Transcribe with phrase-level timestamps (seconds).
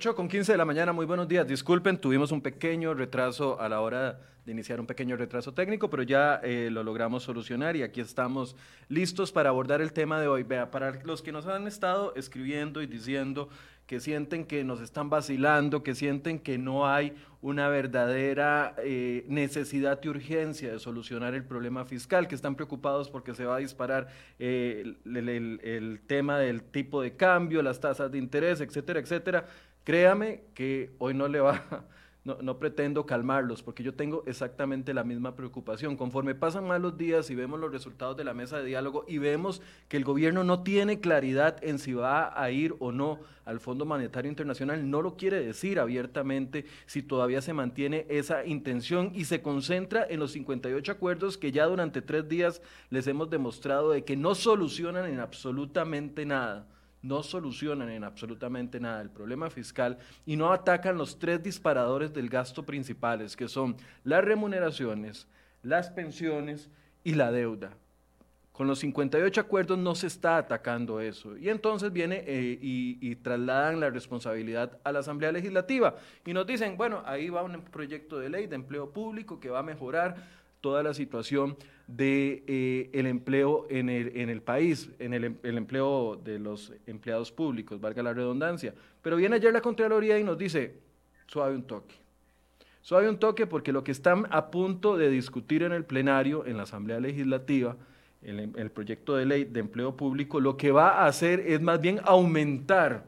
[0.00, 1.46] 8 con 15 de la mañana, muy buenos días.
[1.46, 6.02] Disculpen, tuvimos un pequeño retraso a la hora de iniciar un pequeño retraso técnico, pero
[6.02, 8.56] ya eh, lo logramos solucionar y aquí estamos
[8.88, 10.42] listos para abordar el tema de hoy.
[10.42, 13.50] Vea, para los que nos han estado escribiendo y diciendo
[13.90, 19.98] que sienten que nos están vacilando, que sienten que no hay una verdadera eh, necesidad
[20.04, 24.06] y urgencia de solucionar el problema fiscal, que están preocupados porque se va a disparar
[24.38, 29.46] eh, el tema del tipo de cambio, las tasas de interés, etcétera, etcétera.
[29.82, 31.84] Créame que hoy no le va,
[32.40, 35.96] no, pretendo calmarlos, porque yo tengo exactamente la misma preocupación.
[35.96, 39.18] Conforme pasan más los días y vemos los resultados de la mesa de diálogo y
[39.18, 43.60] vemos que el gobierno no tiene claridad en si va a ir o no al
[43.60, 49.24] Fondo Monetario Internacional, no lo quiere decir abiertamente si todavía se mantiene esa intención y
[49.24, 54.04] se concentra en los 58 acuerdos que ya durante tres días les hemos demostrado de
[54.04, 56.66] que no solucionan en absolutamente nada
[57.02, 62.28] no solucionan en absolutamente nada el problema fiscal y no atacan los tres disparadores del
[62.28, 65.26] gasto principales, que son las remuneraciones,
[65.62, 66.68] las pensiones
[67.04, 67.72] y la deuda.
[68.52, 71.38] Con los 58 acuerdos no se está atacando eso.
[71.38, 75.94] Y entonces viene eh, y, y, trasladan la responsabilidad a la Asamblea Legislativa
[76.26, 79.60] y nos dicen, bueno, ahí va un proyecto de ley de empleo público que va
[79.60, 80.16] a mejorar
[80.60, 81.56] toda la situación
[81.96, 86.72] de eh, el empleo en el, en el país, en el, el, empleo de los
[86.86, 88.74] empleados públicos, valga la redundancia.
[89.02, 90.74] Pero viene ayer la Contraloría y nos dice,
[91.26, 91.94] suave un toque.
[92.80, 96.56] Suave un toque porque lo que están a punto de discutir en el plenario, en
[96.56, 97.76] la Asamblea Legislativa,
[98.22, 101.80] en el proyecto de ley de empleo público, lo que va a hacer es más
[101.80, 103.04] bien aumentar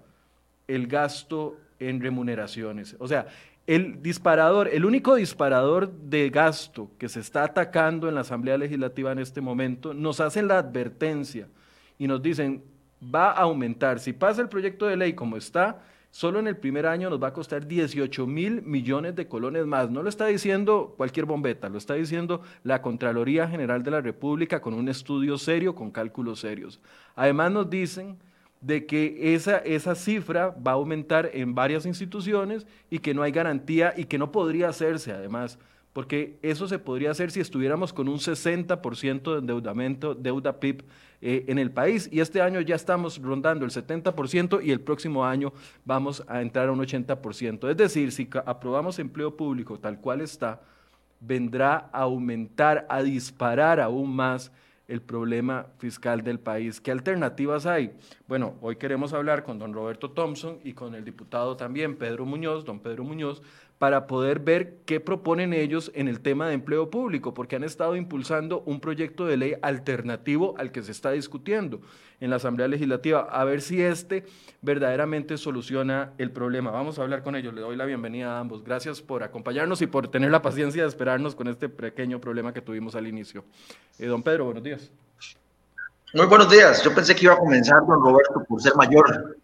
[0.66, 2.96] el gasto en remuneraciones.
[2.98, 3.26] O sea,
[3.66, 9.12] el disparador, el único disparador de gasto que se está atacando en la Asamblea Legislativa
[9.12, 11.48] en este momento, nos hacen la advertencia
[11.98, 12.64] y nos dicen,
[13.02, 14.00] va a aumentar.
[14.00, 17.28] Si pasa el proyecto de ley como está, solo en el primer año nos va
[17.28, 19.90] a costar 18 mil millones de colones más.
[19.90, 24.60] No lo está diciendo cualquier bombeta, lo está diciendo la Contraloría General de la República
[24.60, 26.80] con un estudio serio, con cálculos serios.
[27.14, 28.18] Además nos dicen
[28.62, 33.32] de que esa, esa cifra va a aumentar en varias instituciones y que no hay
[33.32, 35.58] garantía y que no podría hacerse además,
[35.92, 40.84] porque eso se podría hacer si estuviéramos con un 60% de endeudamiento, deuda PIB
[41.20, 42.08] eh, en el país.
[42.10, 45.52] Y este año ya estamos rondando el 70% y el próximo año
[45.84, 47.68] vamos a entrar a un 80%.
[47.68, 50.62] Es decir, si aprobamos empleo público tal cual está,
[51.20, 54.52] vendrá a aumentar, a disparar aún más
[54.88, 56.80] el problema fiscal del país.
[56.80, 57.92] ¿Qué alternativas hay?
[58.26, 62.64] Bueno, hoy queremos hablar con don Roberto Thompson y con el diputado también, Pedro Muñoz,
[62.64, 63.42] don Pedro Muñoz,
[63.82, 67.96] para poder ver qué proponen ellos en el tema de empleo público, porque han estado
[67.96, 71.80] impulsando un proyecto de ley alternativo al que se está discutiendo
[72.20, 74.24] en la Asamblea Legislativa, a ver si este
[74.60, 76.70] verdaderamente soluciona el problema.
[76.70, 78.62] Vamos a hablar con ellos, le doy la bienvenida a ambos.
[78.62, 82.62] Gracias por acompañarnos y por tener la paciencia de esperarnos con este pequeño problema que
[82.62, 83.44] tuvimos al inicio.
[83.98, 84.92] Eh, don Pedro, buenos días.
[86.14, 86.84] Muy buenos días.
[86.84, 89.36] Yo pensé que iba a comenzar don Roberto por ser mayor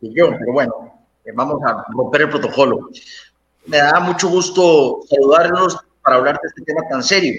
[0.00, 0.72] que yo, pero bueno,
[1.24, 2.88] eh, vamos a romper el protocolo
[3.66, 7.34] me da mucho gusto saludarlos para hablar de este tema tan serio.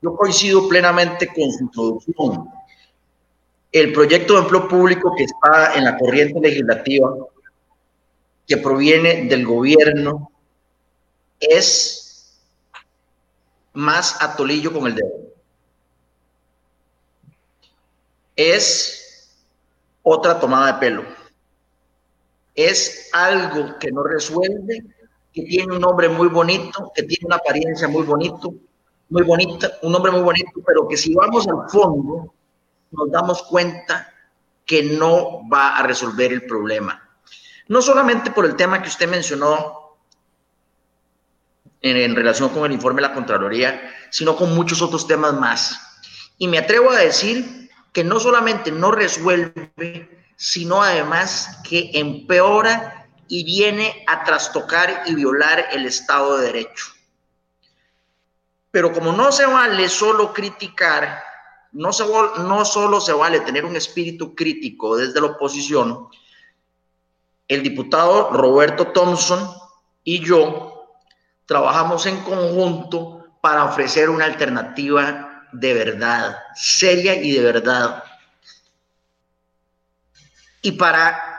[0.00, 2.48] Yo coincido plenamente con su introducción.
[3.72, 7.14] El proyecto de empleo público que está en la corriente legislativa,
[8.46, 10.30] que proviene del gobierno,
[11.40, 12.40] es
[13.74, 15.12] más atolillo con el dedo.
[18.36, 19.34] Es
[20.02, 21.04] otra tomada de pelo.
[22.54, 24.95] Es algo que no resuelve
[25.36, 28.54] que tiene un nombre muy bonito, que tiene una apariencia muy bonito,
[29.10, 32.32] muy bonita, un nombre muy bonito, pero que si vamos al fondo
[32.90, 34.10] nos damos cuenta
[34.64, 37.06] que no va a resolver el problema.
[37.68, 39.98] No solamente por el tema que usted mencionó
[41.82, 45.78] en, en relación con el informe de la Contraloría, sino con muchos otros temas más.
[46.38, 53.44] Y me atrevo a decir que no solamente no resuelve, sino además que empeora y
[53.44, 56.86] viene a trastocar y violar el Estado de Derecho.
[58.70, 61.22] Pero como no se vale solo criticar,
[61.72, 66.08] no, se, no solo se vale tener un espíritu crítico desde la oposición,
[67.48, 69.48] el diputado Roberto Thompson
[70.04, 70.98] y yo
[71.46, 78.02] trabajamos en conjunto para ofrecer una alternativa de verdad, seria y de verdad.
[80.62, 81.35] Y para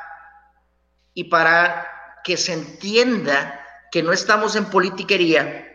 [1.18, 1.88] y para
[2.24, 3.60] que se entienda
[3.92, 5.66] que no estamos en politiquería,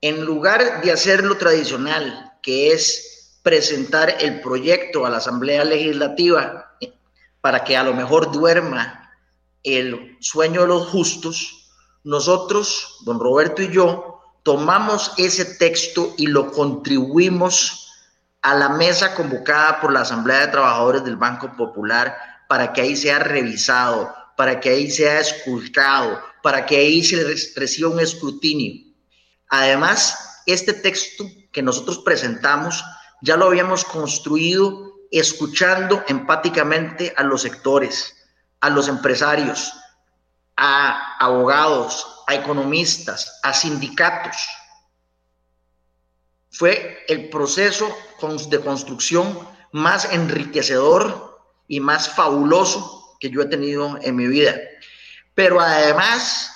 [0.00, 6.76] en lugar de hacer lo tradicional, que es presentar el proyecto a la Asamblea Legislativa
[7.40, 9.10] para que a lo mejor duerma
[9.64, 11.72] el sueño de los justos,
[12.04, 17.90] nosotros, don Roberto y yo, tomamos ese texto y lo contribuimos
[18.42, 22.94] a la mesa convocada por la Asamblea de Trabajadores del Banco Popular para que ahí
[22.94, 27.20] sea revisado, para que ahí sea esculcado, para que ahí se
[27.56, 28.94] reciba un escrutinio.
[29.48, 32.84] Además, este texto que nosotros presentamos
[33.22, 38.14] ya lo habíamos construido escuchando empáticamente a los sectores,
[38.60, 39.72] a los empresarios,
[40.56, 44.36] a abogados, a economistas, a sindicatos.
[46.50, 47.92] Fue el proceso
[48.48, 49.40] de construcción
[49.72, 51.33] más enriquecedor
[51.68, 54.56] y más fabuloso que yo he tenido en mi vida.
[55.34, 56.50] Pero además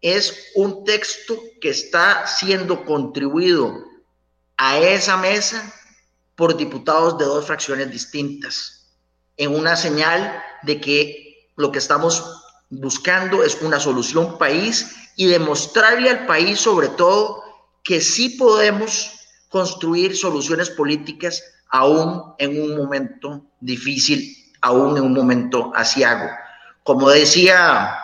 [0.00, 3.84] es un texto que está siendo contribuido
[4.56, 5.72] a esa mesa
[6.34, 8.88] por diputados de dos fracciones distintas,
[9.36, 12.22] en una señal de que lo que estamos
[12.68, 17.42] buscando es una solución país y demostrarle al país sobre todo
[17.82, 19.15] que sí podemos
[19.56, 26.28] construir soluciones políticas aún en un momento difícil, aún en un momento asiago.
[26.82, 27.96] Como decía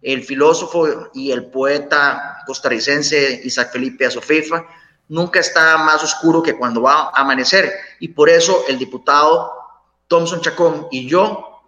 [0.00, 4.64] el filósofo y el poeta costarricense Isaac Felipe Azofeifa,
[5.08, 7.70] nunca está más oscuro que cuando va a amanecer.
[8.00, 9.52] Y por eso el diputado
[10.08, 11.60] Thompson Chacón y yo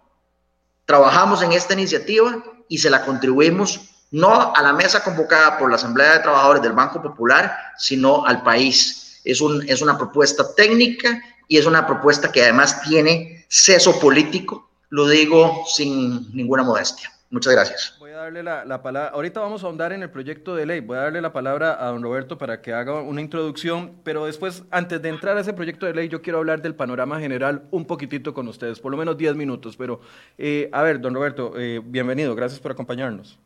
[0.85, 5.75] trabajamos en esta iniciativa y se la contribuimos no a la mesa convocada por la
[5.75, 9.06] Asamblea de Trabajadores del Banco Popular, sino al país.
[9.29, 14.69] Es, un, es una propuesta técnica y es una propuesta que además tiene seso político,
[14.89, 17.11] lo digo sin ninguna modestia.
[17.29, 20.97] Muchas gracias darle la, palabra, ahorita vamos a ahondar en el proyecto de ley, voy
[20.97, 25.01] a darle la palabra a don Roberto para que haga una introducción, pero después, antes
[25.01, 28.33] de entrar a ese proyecto de ley, yo quiero hablar del panorama general un poquitito
[28.33, 30.01] con ustedes, por lo menos 10 minutos, pero
[30.37, 33.39] eh, a ver, don Roberto, eh, bienvenido, gracias por acompañarnos.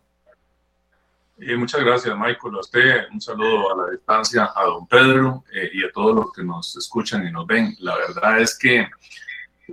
[1.43, 2.55] Eh, muchas gracias, Michael.
[2.55, 5.43] A usted un saludo a la distancia, a don Pedro
[5.73, 7.75] y a todos los que nos escuchan y nos ven.
[7.79, 8.87] La verdad es que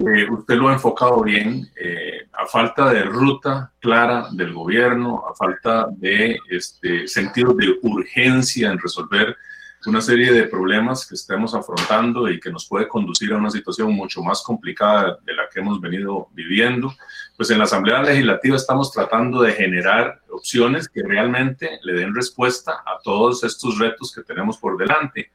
[0.01, 5.35] eh, usted lo ha enfocado bien, eh, a falta de ruta clara del gobierno, a
[5.35, 9.37] falta de este, sentido de urgencia en resolver
[9.87, 13.93] una serie de problemas que estamos afrontando y que nos puede conducir a una situación
[13.93, 16.93] mucho más complicada de la que hemos venido viviendo,
[17.37, 22.83] pues en la Asamblea Legislativa estamos tratando de generar opciones que realmente le den respuesta
[22.85, 25.31] a todos estos retos que tenemos por delante.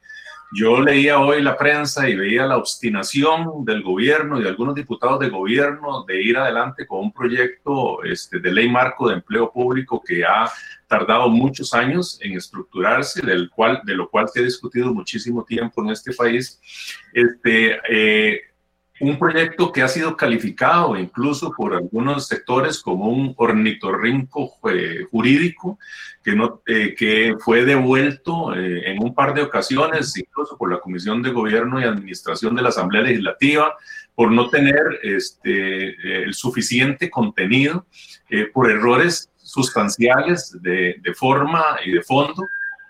[0.52, 5.18] Yo leía hoy la prensa y veía la obstinación del gobierno y de algunos diputados
[5.18, 10.02] de gobierno de ir adelante con un proyecto este, de ley marco de empleo público
[10.06, 10.50] que ha
[10.86, 15.82] tardado muchos años en estructurarse, del cual, de lo cual se ha discutido muchísimo tiempo
[15.82, 16.60] en este país.
[17.12, 18.42] Este, eh,
[19.00, 25.78] un proyecto que ha sido calificado incluso por algunos sectores como un ornitorrinco eh, jurídico,
[26.22, 30.78] que, no, eh, que fue devuelto eh, en un par de ocasiones, incluso por la
[30.78, 33.74] Comisión de Gobierno y Administración de la Asamblea Legislativa,
[34.14, 37.86] por no tener este, el suficiente contenido,
[38.52, 42.42] por errores sustanciales de, de forma y de fondo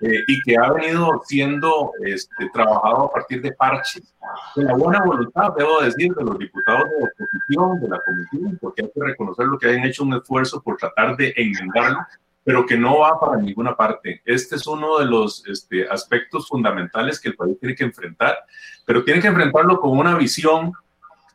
[0.06, 4.14] eh, y que ha venido siendo este, trabajado a partir de parches,
[4.54, 8.82] de la buena voluntad, debo decir, de los diputados de oposición, de la comisión, porque
[8.82, 12.00] hay que reconocer lo que han hecho un esfuerzo por tratar de enmendarlo,
[12.44, 14.20] pero que no va para ninguna parte.
[14.26, 18.37] Este es uno de los este, aspectos fundamentales que el país tiene que enfrentar,
[18.84, 20.75] pero tiene que enfrentarlo con una visión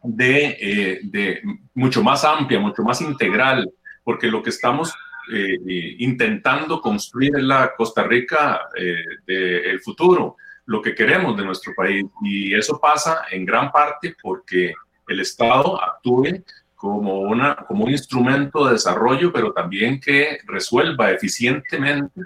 [0.04, 1.42] de, eh, de
[1.74, 3.72] mucho más amplia, mucho más integral,
[4.04, 4.94] porque lo que estamos
[5.32, 11.74] eh, eh, intentando construir la Costa Rica eh, del futuro, lo que queremos de nuestro
[11.76, 12.06] país.
[12.24, 14.74] Y eso pasa en gran parte porque
[15.08, 16.44] el Estado actúe
[16.76, 22.22] como, una, como un instrumento de desarrollo, pero también que resuelva eficientemente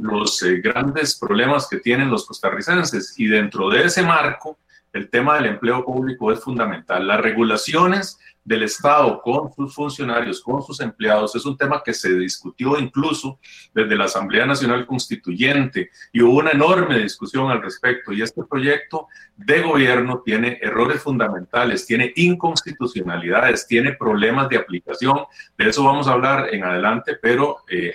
[0.00, 3.18] los grandes problemas que tienen los costarricenses.
[3.18, 4.58] Y dentro de ese marco,
[4.94, 7.06] el tema del empleo público es fundamental.
[7.06, 12.14] Las regulaciones del Estado con sus funcionarios, con sus empleados, es un tema que se
[12.14, 13.40] discutió incluso
[13.74, 18.12] desde la Asamblea Nacional Constituyente y hubo una enorme discusión al respecto.
[18.12, 25.24] Y este proyecto de gobierno tiene errores fundamentales, tiene inconstitucionalidades, tiene problemas de aplicación.
[25.58, 27.64] De eso vamos a hablar en adelante, pero...
[27.68, 27.94] Eh,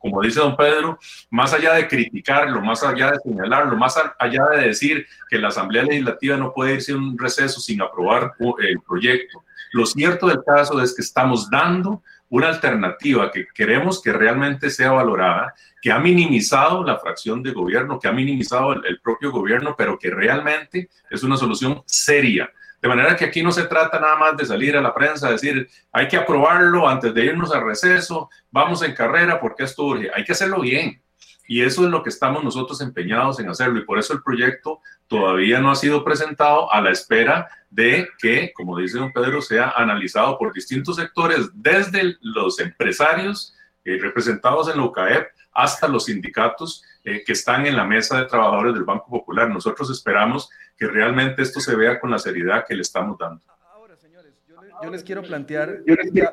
[0.00, 0.98] como dice don Pedro,
[1.30, 5.84] más allá de criticarlo, más allá de señalarlo, más allá de decir que la Asamblea
[5.84, 10.80] Legislativa no puede irse a un receso sin aprobar el proyecto, lo cierto del caso
[10.82, 16.84] es que estamos dando una alternativa que queremos que realmente sea valorada, que ha minimizado
[16.84, 21.36] la fracción de gobierno, que ha minimizado el, propio gobierno, pero que realmente es una
[21.36, 24.94] solución seria De manera que aquí no se trata nada más de salir a la
[24.94, 29.84] prensa decir, hay que aprobarlo antes de irnos al receso, vamos en carrera porque esto
[29.84, 30.10] urge.
[30.14, 31.02] Hay que hacerlo bien.
[31.46, 33.80] Y eso es lo que estamos nosotros empeñados en hacerlo.
[33.80, 38.52] Y por eso el proyecto todavía no ha sido presentado a la espera de que,
[38.54, 44.78] como dice don Pedro, sea analizado por distintos sectores, desde los empresarios eh, representados en
[44.78, 49.06] la UCAEP hasta los sindicatos eh, que están en la mesa de trabajadores del Banco
[49.08, 49.48] Popular.
[49.48, 53.42] Nosotros esperamos que realmente esto se vea con la seriedad que le estamos dando.
[53.72, 54.34] Ahora, señores,
[54.82, 55.80] yo, les quiero plantear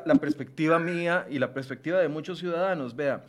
[0.04, 2.94] la, perspectiva mía y la perspectiva de muchos ciudadanos.
[2.94, 3.24] Vea,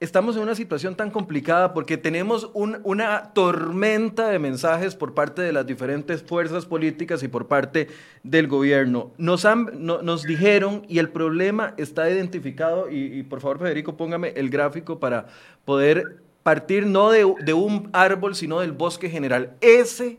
[0.00, 5.52] estamos en una situación tan complicada porque tenemos una tormenta de mensajes por parte de
[5.52, 7.88] las diferentes fuerzas políticas y por parte
[8.24, 9.12] del gobierno.
[9.18, 14.50] Nos, han, nos dijeron, y el problema está identificado, y, por favor Federico, póngame el
[14.50, 15.26] gráfico para
[15.64, 19.56] poder partir no de, de un árbol, sino del bosque general.
[19.60, 20.18] Ese,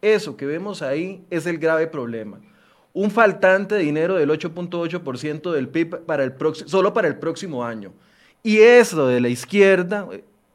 [0.00, 2.40] eso que vemos ahí es el grave problema
[2.96, 6.32] un faltante de dinero del 8.8% del PIB para el
[6.64, 7.92] solo para el próximo año.
[8.42, 10.08] Y eso de la izquierda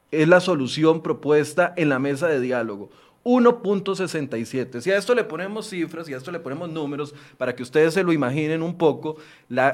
[0.10, 2.90] es la solución propuesta en la mesa de diálogo.
[3.24, 4.82] 1.67.
[4.82, 7.94] Si a esto le ponemos cifras y a esto le ponemos números para que ustedes
[7.94, 9.18] se lo imaginen un poco,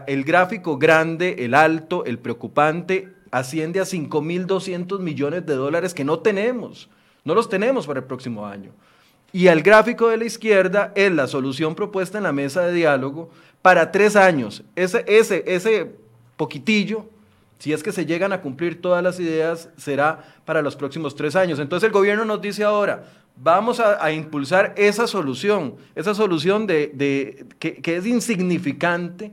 [0.06, 6.20] el gráfico grande, el alto, el preocupante, asciende a 5.200 millones de dólares que no
[6.20, 6.90] tenemos.
[7.24, 8.72] No los tenemos para el próximo año.
[9.34, 13.30] Y al gráfico de la izquierda es la solución propuesta en la mesa de diálogo
[13.62, 14.64] para tres años.
[14.76, 15.92] Ese, ese, ese
[16.38, 17.06] poquitillo
[17.60, 21.36] si es que se llegan a cumplir todas las ideas, será para los próximos tres
[21.36, 21.60] años.
[21.60, 27.82] Entonces el gobierno nos dice ahora, vamos a, impulsar esa solución, esa solución de, que,
[27.84, 29.32] es insignificante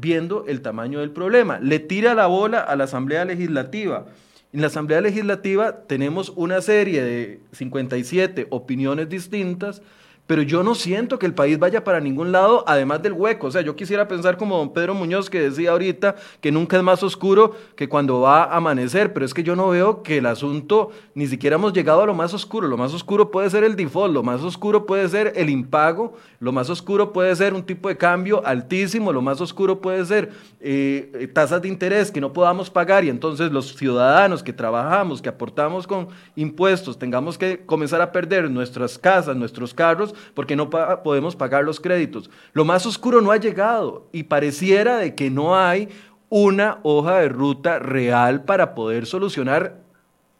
[0.00, 1.58] viendo el tamaño del problema.
[1.60, 4.06] Le tira la bola a la Asamblea Legislativa.
[4.52, 9.82] En la Asamblea Legislativa tenemos una serie de 57 opiniones distintas
[10.28, 13.46] pero yo no siento que el país vaya para ningún lado, además del hueco.
[13.46, 16.82] O sea, yo quisiera pensar como don Pedro Muñoz, que decía ahorita que nunca es
[16.82, 20.26] más oscuro que cuando va a amanecer, pero es que yo no veo que el
[20.26, 22.68] asunto, ni siquiera hemos llegado a lo más oscuro.
[22.68, 26.52] Lo más oscuro puede ser el default, lo más oscuro puede ser el impago, lo
[26.52, 30.30] más oscuro puede ser un tipo de cambio altísimo, lo más oscuro puede ser
[30.60, 35.30] eh, tasas de interés que no podamos pagar y entonces los ciudadanos que trabajamos, que
[35.30, 41.36] aportamos con impuestos, tengamos que comenzar a perder nuestras casas, nuestros carros, porque no podemos
[41.36, 42.30] pagar los créditos.
[42.52, 45.88] Lo más oscuro no ha llegado y pareciera de que no hay
[46.28, 49.80] una hoja de ruta real para poder solucionar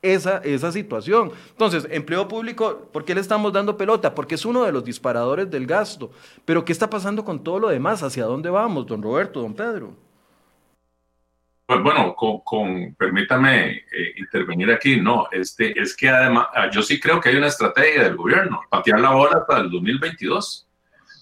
[0.03, 1.33] esa, esa situación.
[1.51, 4.15] Entonces, empleo público, ¿por qué le estamos dando pelota?
[4.15, 6.11] Porque es uno de los disparadores del gasto.
[6.45, 8.03] Pero, ¿qué está pasando con todo lo demás?
[8.03, 10.08] ¿Hacia dónde vamos, don Roberto, don Pedro?
[11.69, 14.99] Pues bueno, con, permítame eh, intervenir aquí.
[15.03, 18.63] No, este, es que además, ah, yo sí creo que hay una estrategia del gobierno,
[18.71, 20.67] patear la bola para el 2022.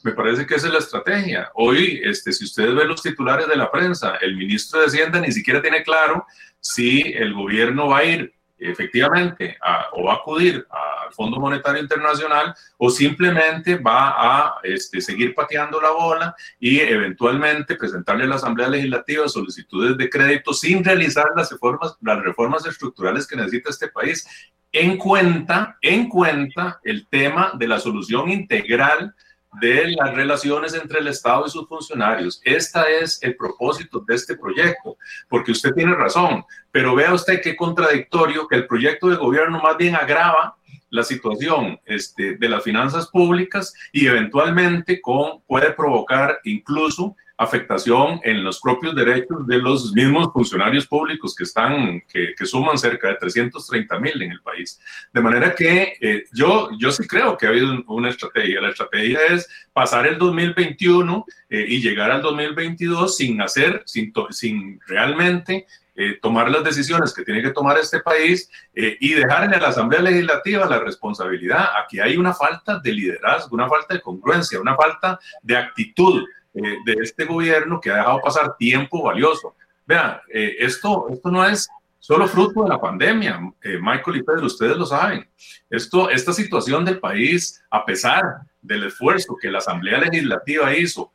[0.05, 1.51] Me parece que esa es la estrategia.
[1.55, 5.33] Hoy, este, si ustedes ven los titulares de la prensa, el ministro de Hacienda ni
[5.33, 6.25] siquiera tiene claro
[6.61, 9.59] si el gobierno va a ir efectivamente
[9.95, 10.65] o va a acudir
[11.07, 17.77] al Fondo Monetario Internacional o simplemente va a este, seguir pateando la bola y eventualmente
[17.77, 23.27] presentarle a la Asamblea Legislativa solicitudes de crédito sin realizar las reformas, las reformas estructurales
[23.27, 24.27] que necesita este país
[24.73, 29.15] en cuenta, en cuenta el tema de la solución integral
[29.61, 32.41] de las relaciones entre el Estado y sus funcionarios.
[32.45, 34.97] Este es el propósito de este proyecto,
[35.29, 39.77] porque usted tiene razón, pero vea usted qué contradictorio que el proyecto de gobierno más
[39.77, 40.56] bien agrava
[40.91, 48.43] la situación este, de las finanzas públicas y eventualmente con, puede provocar incluso afectación en
[48.43, 54.01] los propios derechos de los mismos funcionarios públicos que están, que, suman cerca de 330
[54.01, 54.81] mil en el país.
[55.13, 58.61] De manera que eh, yo, yo sí creo que ha habido una estrategia.
[58.61, 64.81] La estrategia es pasar el 2021 eh, y llegar al 2022 sin hacer, sin, sin
[64.87, 65.67] realmente
[65.97, 70.03] eh, tomar las decisiones que tiene que tomar este país y dejarle a la Asamblea
[70.03, 71.71] Legislativa la responsabilidad.
[71.83, 76.25] Aquí hay una falta de liderazgo, una falta de congruencia, una falta de actitud
[76.59, 79.55] eh, de este gobierno que ha dejado pasar tiempo valioso.
[79.85, 84.47] Vean, eh, esto, esto no es solo fruto de la pandemia, eh, Michael y Pedro,
[84.47, 85.29] ustedes lo saben.
[85.69, 88.23] Esto, esta situación del país, a pesar
[88.63, 91.13] del esfuerzo que la Asamblea Legislativa hizo,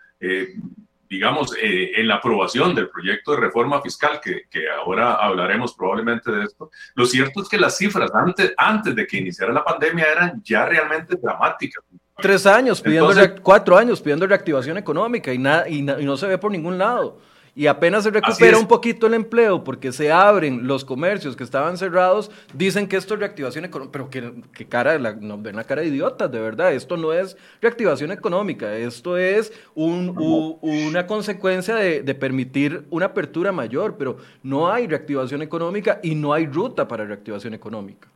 [1.11, 6.45] digamos, en la aprobación del proyecto de reforma fiscal, que, que, ahora hablaremos probablemente de
[6.45, 10.41] esto, lo cierto es que las cifras antes, antes de que iniciara la pandemia eran
[10.41, 11.83] ya realmente dramáticas.
[12.15, 16.49] Tres años pidiendo, cuatro años pidiendo reactivación económica y, nada y, no se ve por
[16.49, 17.19] ningún lado.
[17.53, 21.77] Y apenas se recupera un poquito el empleo porque se abren los comercios que estaban
[21.77, 24.09] cerrados, dicen que esto es reactivación económica, pero
[24.53, 28.11] que, cara, la, nos ven la cara de idiotas, de verdad, esto no es reactivación
[28.11, 35.41] económica, esto es una consecuencia de, de permitir una apertura mayor, pero no hay reactivación
[35.41, 38.07] económica y no hay ruta para reactivación económica.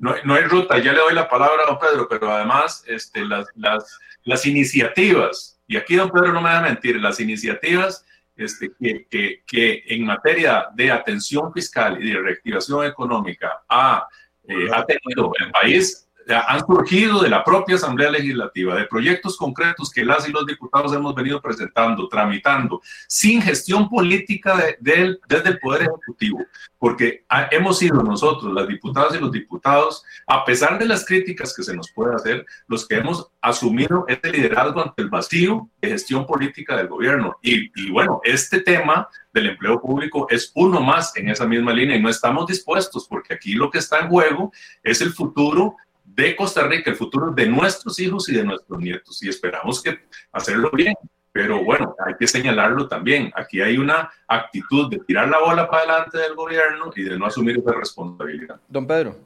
[0.00, 3.24] No, no, hay ruta, ya le doy la palabra a don Pedro, pero además este,
[3.24, 8.04] las, las, las iniciativas, y aquí don Pedro no me va a mentir, las iniciativas
[8.36, 14.06] este, que, que, que, en materia de atención fiscal y de reactivación económica ha,
[14.48, 19.90] eh, ha tenido el país han surgido de la propia Asamblea Legislativa, de proyectos concretos
[19.90, 25.58] que las y los diputados hemos venido presentando, tramitando, sin gestión política de, desde el
[25.58, 26.44] Poder Ejecutivo,
[26.78, 31.62] porque hemos sido nosotros, las diputadas y los diputados, a pesar de las críticas que
[31.62, 36.26] se nos puede hacer, los que hemos asumido este liderazgo ante el vacío de gestión
[36.26, 37.36] política del gobierno.
[37.42, 41.96] Y, y bueno, este tema del empleo público es uno más en esa misma línea
[41.96, 44.52] y no estamos dispuestos porque aquí lo que está en juego
[44.82, 45.76] es el futuro
[46.14, 49.22] de Costa Rica, el futuro de nuestros hijos y de nuestros nietos.
[49.22, 49.98] Y esperamos que
[50.32, 50.94] hacerlo bien.
[51.32, 53.32] Pero bueno, hay que señalarlo también.
[53.34, 57.26] Aquí hay una actitud de tirar la bola para adelante del gobierno y de no
[57.26, 58.60] asumir esa responsabilidad.
[58.68, 59.16] Don Pedro.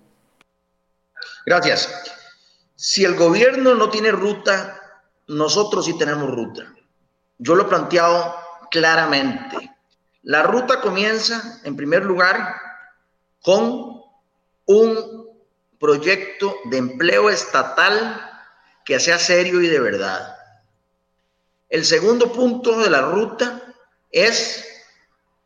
[1.45, 2.13] Gracias.
[2.77, 4.81] Si el gobierno no tiene ruta,
[5.27, 6.73] nosotros sí tenemos ruta.
[7.39, 8.37] Yo lo he planteado
[8.71, 9.75] claramente.
[10.23, 12.55] La ruta comienza, en primer lugar,
[13.43, 14.03] con
[14.67, 15.26] un
[15.79, 18.21] proyecto de empleo estatal
[18.85, 20.37] que sea serio y de verdad.
[21.69, 23.75] El segundo punto de la ruta
[24.11, 24.65] es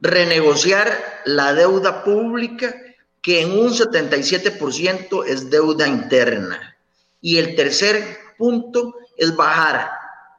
[0.01, 2.75] renegociar la deuda pública,
[3.23, 6.77] que en un 77% es deuda interna.
[7.21, 9.91] Y el tercer punto es bajar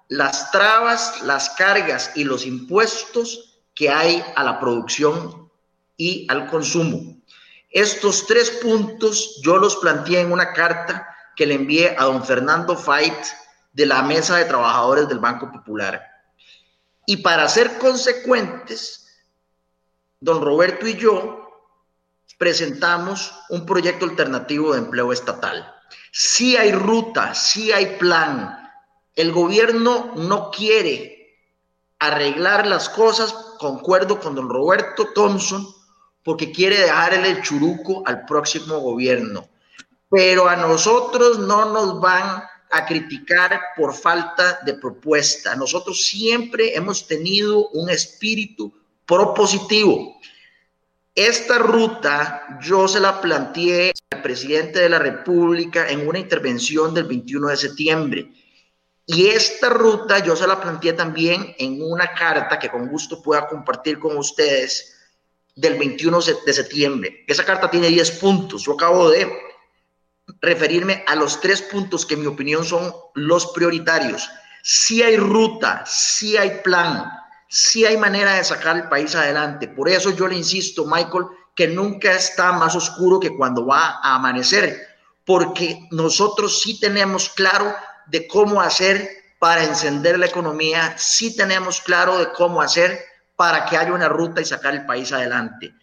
[0.07, 5.49] las trabas, las cargas y los impuestos que hay a la producción
[5.95, 7.20] y al consumo.
[7.71, 12.75] Estos tres puntos yo los planteé en una carta que le envié a don Fernando
[12.75, 13.25] Fait
[13.71, 16.05] de la Mesa de Trabajadores del Banco Popular.
[17.05, 19.07] Y para ser consecuentes,
[20.19, 21.41] don Roberto y yo
[22.37, 25.73] presentamos un proyecto alternativo de empleo estatal.
[26.11, 28.57] Si hay ruta, si hay plan.
[29.15, 31.37] El gobierno no quiere
[31.99, 35.67] arreglar las cosas, concuerdo con don Roberto Thompson,
[36.23, 39.47] porque quiere dejarle el churuco al próximo gobierno.
[40.09, 45.55] Pero a nosotros no nos van a criticar por falta de propuesta.
[45.55, 48.73] Nosotros siempre hemos tenido un espíritu
[49.05, 50.19] propositivo.
[51.13, 57.05] Esta ruta yo se la planteé al presidente de la República en una intervención del
[57.05, 58.31] 21 de septiembre.
[59.05, 63.47] Y esta ruta yo se la planteé también en una carta que con gusto pueda
[63.47, 64.90] compartir con ustedes
[65.61, 67.23] del 21 de septiembre.
[67.27, 68.63] Esa carta tiene 10 puntos.
[68.63, 69.31] Yo acabo de
[70.41, 74.27] referirme a los tres puntos que en mi opinión son los prioritarios.
[74.63, 77.05] Si hay ruta, si hay plan,
[77.47, 79.67] si hay manera de sacar el país adelante.
[79.67, 84.15] Por eso yo le insisto, Michael, que nunca está más oscuro que cuando va a
[84.15, 84.81] amanecer,
[85.25, 87.75] porque nosotros sí tenemos claro
[88.07, 93.10] de cómo hacer para encender la economía, sí tenemos claro de cómo hacer
[93.41, 95.73] para que haya una ruta y sacar el país adelante.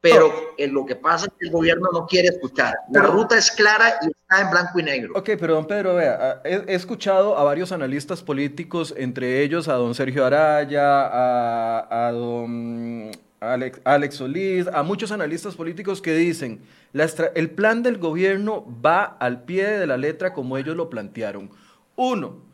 [0.00, 0.32] Pero
[0.70, 2.76] lo que pasa es que el gobierno no quiere escuchar.
[2.92, 5.14] La ruta es clara y está en blanco y negro.
[5.16, 9.96] Ok, pero don Pedro, vea, he, escuchado a varios analistas políticos, entre ellos a don
[9.96, 16.60] Sergio Araya, a, a don Alex, Alex, Solís, a muchos analistas políticos que dicen,
[16.92, 21.50] la el plan del gobierno va al pie de la letra como ellos lo plantearon.
[21.96, 22.47] Uno,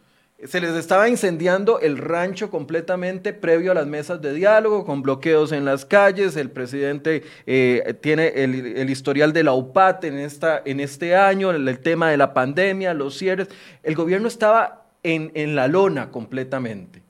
[0.47, 5.53] se les estaba incendiando el rancho completamente previo a las mesas de diálogo, con bloqueos
[5.53, 6.37] en las calles.
[6.37, 11.79] El presidente eh, tiene el, historial de la UPAT en, esta, en este año, el,
[11.79, 13.49] tema de la pandemia, los cierres.
[13.83, 17.04] El gobierno estaba en, en la lona completamente.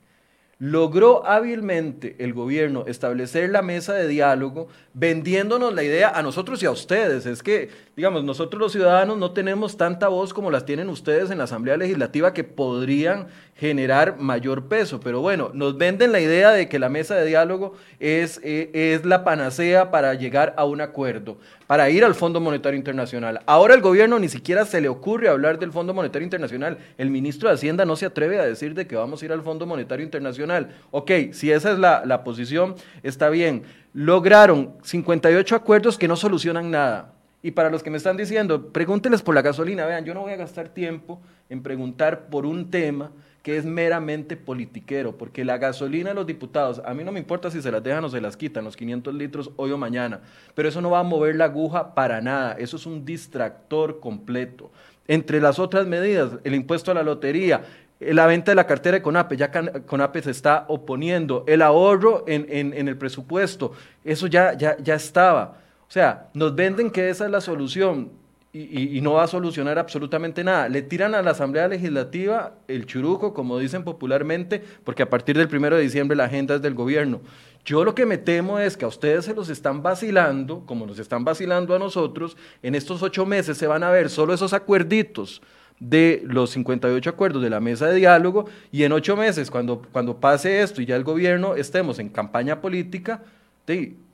[0.57, 6.65] Logró hábilmente el gobierno establecer la mesa de diálogo vendiéndonos la idea a nosotros y
[6.65, 7.25] a ustedes.
[7.25, 11.39] Es que, digamos, nosotros los ciudadanos no tenemos tanta voz como las tienen ustedes en
[11.39, 15.01] la Asamblea Legislativa que podrían generar mayor peso.
[15.01, 19.03] Pero bueno, nos venden la idea de que la mesa de diálogo es, eh, es
[19.03, 23.41] la panacea para llegar a un acuerdo, para ir al Fondo Monetario Internacional.
[23.45, 26.77] Ahora el gobierno ni siquiera se le ocurre hablar del Fondo Monetario Internacional.
[26.97, 29.41] El ministro de Hacienda no se atreve a decir de que vamos a ir al
[29.41, 30.69] Fondo Monetario Internacional.
[30.91, 33.63] Ok, si esa es la, la posición, está bien.
[33.93, 37.13] Lograron 58 acuerdos que no solucionan nada.
[37.41, 39.85] Y para los que me están diciendo, pregúnteles por la gasolina.
[39.85, 43.11] Vean, yo no voy a gastar tiempo en preguntar por un tema
[43.45, 47.51] que es meramente politiquero, porque la gasolina de los diputados, a mí no me importa
[47.51, 50.21] si se las dejan o se las quitan, los 500 litros hoy o mañana,
[50.55, 54.71] pero eso no va a mover la aguja para nada, eso es un distractor completo.
[55.07, 57.61] Entre las otras medidas, el impuesto a la lotería,
[57.99, 59.51] la venta de la cartera de CONAPE, ya
[59.85, 65.59] CONAPE se está oponiendo, el ahorro en, en, el presupuesto, eso ya, ya, ya estaba.
[65.87, 68.09] O sea, nos venden que esa es la solución
[68.57, 70.69] y, no va a solucionar absolutamente nada.
[70.69, 75.49] Le tiran a la Asamblea Legislativa el churuco, como dicen popularmente, porque a partir del
[75.49, 77.19] primero de diciembre la agenda es del gobierno.
[77.65, 80.99] Yo lo que me temo es que a ustedes se los están vacilando, como nos
[80.99, 85.41] están vacilando a nosotros, en estos ocho meses se van a ver solo esos acuerditos
[85.79, 90.21] de los 58 acuerdos de la mesa de diálogo y en ocho meses, cuando, cuando
[90.21, 93.23] pase esto y ya el gobierno estemos en campaña política,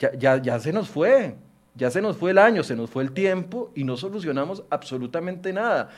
[0.00, 1.36] ya, ya, ya se nos fue.
[1.74, 5.52] Ya se nos fue el año, se nos fue el tiempo y no solucionamos absolutamente
[5.52, 5.90] nada.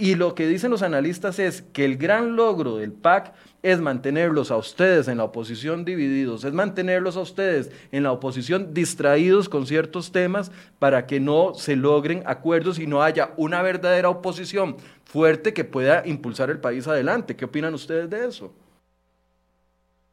[0.00, 4.52] Y lo que dicen los analistas es que el gran logro del PAC es mantenerlos
[4.52, 9.66] a ustedes en la oposición divididos, es mantenerlos a ustedes en la oposición distraídos con
[9.66, 15.52] ciertos temas para que no se logren acuerdos y no haya una verdadera oposición fuerte
[15.52, 17.34] que pueda impulsar el país adelante.
[17.34, 18.54] ¿Qué opinan ustedes de eso?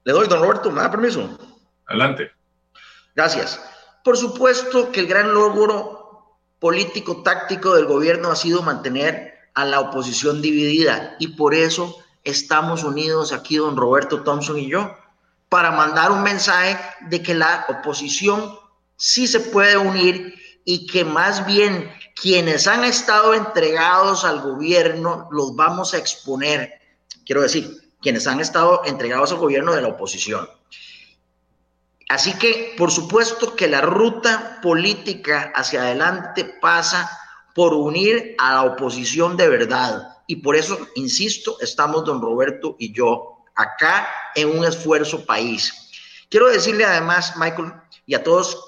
[0.04, 1.38] Le doy, don Roberto, ¿me da permiso?
[1.86, 2.32] Adelante.
[3.15, 3.74] Gracias.
[4.06, 9.80] Por supuesto que el gran logro político táctico del gobierno ha sido mantener a la
[9.80, 14.96] oposición dividida y por eso estamos unidos aquí don Roberto Thompson y yo
[15.50, 16.78] para mandar un mensaje
[17.10, 18.56] de que la oposición
[18.96, 25.56] sí se puede unir y que más bien quienes han estado entregados al gobierno los
[25.56, 26.74] vamos a exponer,
[27.26, 30.48] quiero decir, quienes han estado entregados al gobierno de la oposición.
[32.10, 37.10] Así que, por supuesto que la ruta política hacia adelante pasa
[37.56, 40.10] por unir a la oposición de verdad.
[40.28, 45.74] Y por eso, insisto, estamos don Roberto y yo acá en un esfuerzo país.
[46.30, 47.74] Quiero decirle además, Michael,
[48.06, 48.62] y a todos,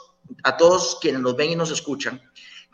[0.43, 2.21] a todos quienes nos ven y nos escuchan,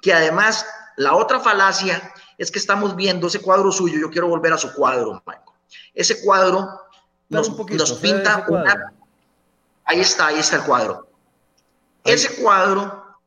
[0.02, 0.66] que además
[0.98, 4.00] la otra falacia es que estamos viendo ese cuadro suyo.
[4.00, 5.58] Yo quiero volver a su cuadro, Michael.
[5.94, 6.70] Ese cuadro
[7.30, 8.93] nos, nos pinta una
[9.86, 11.08] Ahí está, ahí está el cuadro.
[12.04, 13.18] Ese cuadro,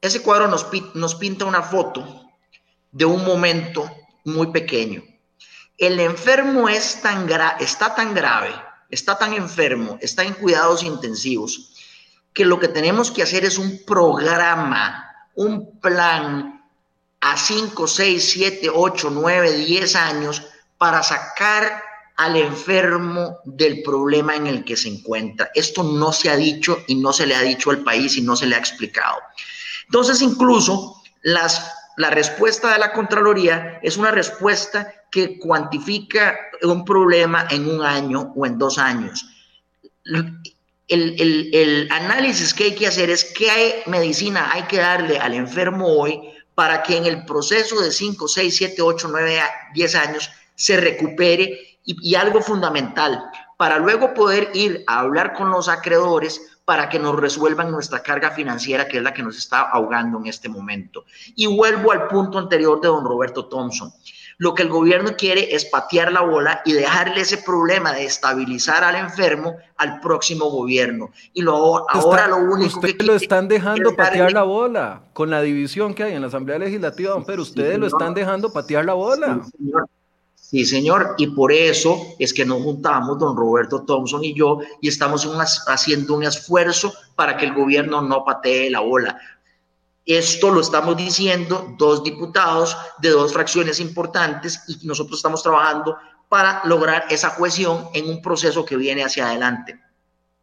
[0.00, 2.30] ese cuadro nos, nos pinta una foto
[2.92, 3.90] de un momento
[4.24, 5.02] muy pequeño.
[5.78, 7.28] El enfermo es tan
[7.60, 8.54] está tan grave,
[8.88, 11.74] está tan enfermo, está en cuidados intensivos,
[12.32, 16.64] que lo que tenemos que hacer es un programa, un plan
[17.20, 20.42] a 5, 6, 7, 8, 9, 10 años
[20.78, 21.82] para sacar
[22.16, 25.50] al enfermo del problema en el que se encuentra.
[25.54, 28.36] Esto no se ha dicho y no se le ha dicho al país y no
[28.36, 29.18] se le ha explicado.
[29.84, 37.46] Entonces, incluso las, la respuesta de la Contraloría es una respuesta que cuantifica un problema
[37.50, 39.26] en un año o en dos años.
[40.04, 40.40] El,
[40.88, 45.86] el, el, análisis que hay que hacer es qué medicina hay que darle al enfermo
[45.86, 46.20] hoy
[46.54, 49.40] para que en el proceso de 5, 6, 7, 8, 9,
[49.74, 55.68] 10 años se recupere y, algo fundamental, para luego poder ir a hablar con los
[55.68, 60.18] acreedores para que nos resuelvan nuestra carga financiera, que es la que nos está ahogando
[60.18, 61.04] en este momento.
[61.36, 63.92] Y vuelvo al punto anterior de don Roberto Thompson.
[64.38, 68.84] Lo que el gobierno quiere es patear la bola y dejarle ese problema de estabilizar
[68.84, 71.10] al enfermo al próximo gobierno.
[71.32, 75.94] Y lo, ahora lo único que lo están dejando patear la bola con la división
[75.94, 79.40] que hay en la Asamblea Legislativa, don Pero ustedes lo están dejando patear la bola.
[79.42, 79.88] Sí, señor,
[80.52, 85.28] y por eso es que nos juntamos don Roberto Thompson y yo y estamos
[85.66, 89.18] haciendo un esfuerzo para que el gobierno no patee la bola.
[90.04, 95.96] Esto lo estamos diciendo dos diputados de dos fracciones importantes y nosotros estamos trabajando
[96.28, 99.80] para lograr esa cohesión en un proceso que viene hacia adelante.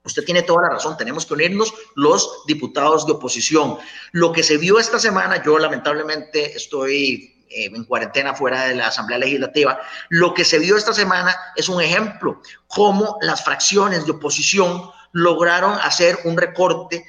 [0.06, 3.78] Usted tiene toda la razón, tenemos que unirnos los diputados de oposición.
[4.12, 8.88] Lo que se vio esta semana, yo lamentablemente estoy eh, en cuarentena fuera de la
[8.88, 9.80] Asamblea Legislativa.
[10.10, 15.78] Lo que se vio esta semana es un ejemplo, cómo las fracciones de oposición lograron
[15.82, 17.06] hacer un recorte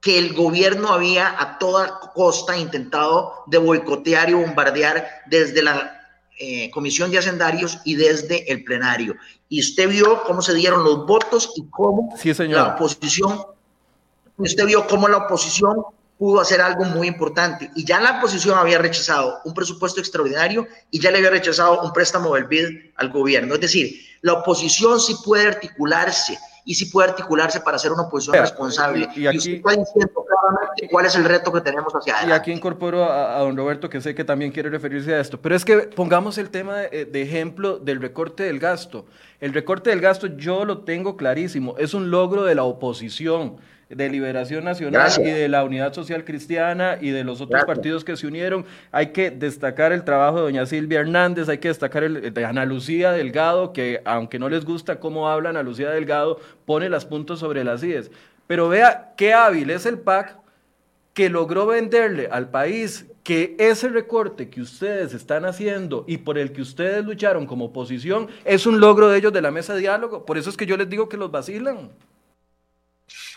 [0.00, 5.98] que el gobierno había a toda costa intentado de boicotear y bombardear desde la
[6.38, 9.16] eh, Comisión de Hacendarios y desde el plenario.
[9.48, 13.42] Y usted vio cómo se dieron los votos y cómo sí, la oposición,
[14.36, 15.82] usted vio cómo la oposición
[16.18, 17.70] pudo hacer algo muy importante.
[17.76, 21.92] Y ya la oposición había rechazado un presupuesto extraordinario y ya le había rechazado un
[21.92, 23.54] préstamo del BID al gobierno.
[23.54, 28.36] Es decir, la oposición sí puede articularse y sí puede articularse para hacer una oposición
[28.36, 29.08] responsable.
[29.14, 32.34] Y, aquí, usted está diciendo claramente cuál es el reto que tenemos hacia adelante.
[32.34, 35.54] Y aquí incorporo a, don Roberto, que sé que también quiere referirse a esto, pero
[35.54, 39.06] es que pongamos el tema de, de ejemplo del recorte del gasto.
[39.40, 43.56] El recorte del gasto yo lo tengo clarísimo, es un logro de la oposición
[43.88, 48.16] de Liberación Nacional y de la Unidad Social Cristiana y de los otros partidos que
[48.16, 48.66] se unieron.
[48.92, 52.66] Hay que destacar el trabajo de doña Silvia Hernández, hay que destacar el de Ana
[52.66, 57.40] Lucía Delgado, que aunque no les gusta cómo habla Ana Lucía Delgado, pone las puntos
[57.40, 58.10] sobre las IES.
[58.46, 60.36] Pero vea qué hábil es el PAC
[61.14, 66.52] que logró venderle al país que ese recorte que ustedes están haciendo y por el
[66.52, 70.24] que ustedes lucharon como oposición es un logro de ellos de la mesa de diálogo.
[70.24, 71.90] Por eso es que yo les digo que los vacilan.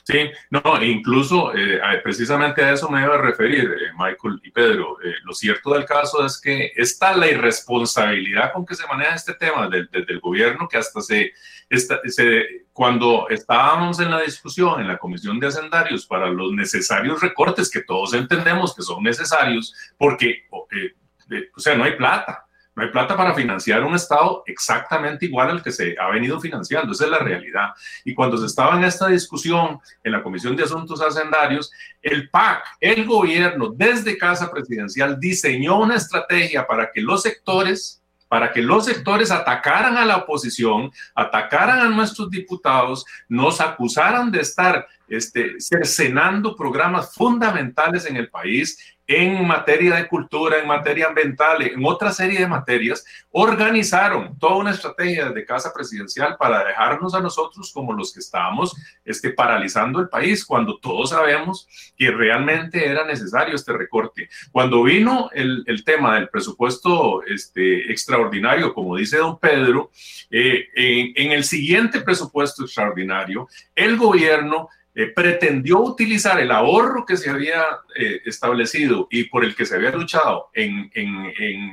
[0.04, 4.98] Sí, no, incluso eh, precisamente a eso me iba a referir, eh, Michael y Pedro.
[5.04, 9.34] Eh, lo cierto del caso es que está la irresponsabilidad con que se maneja este
[9.36, 11.34] tema desde el gobierno, que hasta se,
[11.70, 17.70] se, cuando estábamos en la discusión en la Comisión de Hacendarios para los necesarios recortes
[17.70, 22.46] que todos entendemos que son necesarios, porque, o sea, no hay plata.
[22.76, 26.94] No hay plata para financiar un Estado exactamente igual al que se ha venido financiando.
[26.94, 27.70] Esa es la realidad.
[28.06, 32.64] Y cuando se estaba en esta discusión en la Comisión de Asuntos Hacendarios, el PAC,
[32.80, 38.86] el gobierno, desde Casa Presidencial, diseñó una estrategia para que los sectores para que los
[38.86, 46.56] sectores atacaran a la oposición, atacaran a nuestros diputados, nos acusaran de estar este, cercenando
[46.56, 52.40] programas fundamentales en el país en materia de cultura, en materia ambiental, en otra serie
[52.40, 58.14] de materias, organizaron toda una estrategia desde Casa Presidencial para dejarnos a nosotros como los
[58.14, 64.30] que estábamos este, paralizando el país, cuando todos sabemos que realmente era necesario este recorte.
[64.52, 69.90] Cuando vino el, tema del presupuesto este, extraordinario, como dice don Pedro,
[70.30, 77.30] eh, en el siguiente presupuesto extraordinario, el gobierno eh, pretendió utilizar el ahorro que se
[77.30, 77.64] había
[77.96, 80.92] eh, establecido y por el que se había luchado en,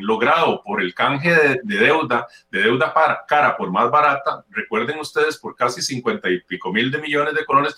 [0.00, 5.36] logrado por el canje de, deuda, de deuda para, cara por más barata, recuerden ustedes,
[5.36, 7.74] por casi 50 y pico mil de millones de colones,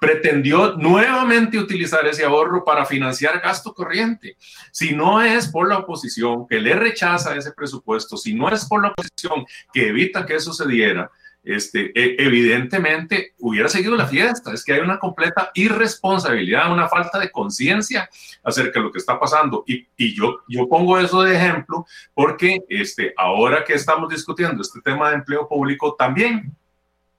[0.00, 4.36] pretendió nuevamente utilizar ese ahorro para financiar gasto corriente.
[4.72, 8.82] Si no es por la oposición que le rechaza ese presupuesto, si no es por
[8.82, 11.10] la oposición que evita que eso se diera,
[11.44, 14.52] este, e, evidentemente hubiera seguido la fiesta.
[14.52, 18.08] Es que hay una completa irresponsabilidad, una falta de conciencia
[18.42, 19.64] acerca de lo que está pasando.
[19.66, 24.80] Y, y, yo, yo pongo eso de ejemplo porque este, ahora que estamos discutiendo este
[24.80, 26.56] tema de empleo público, también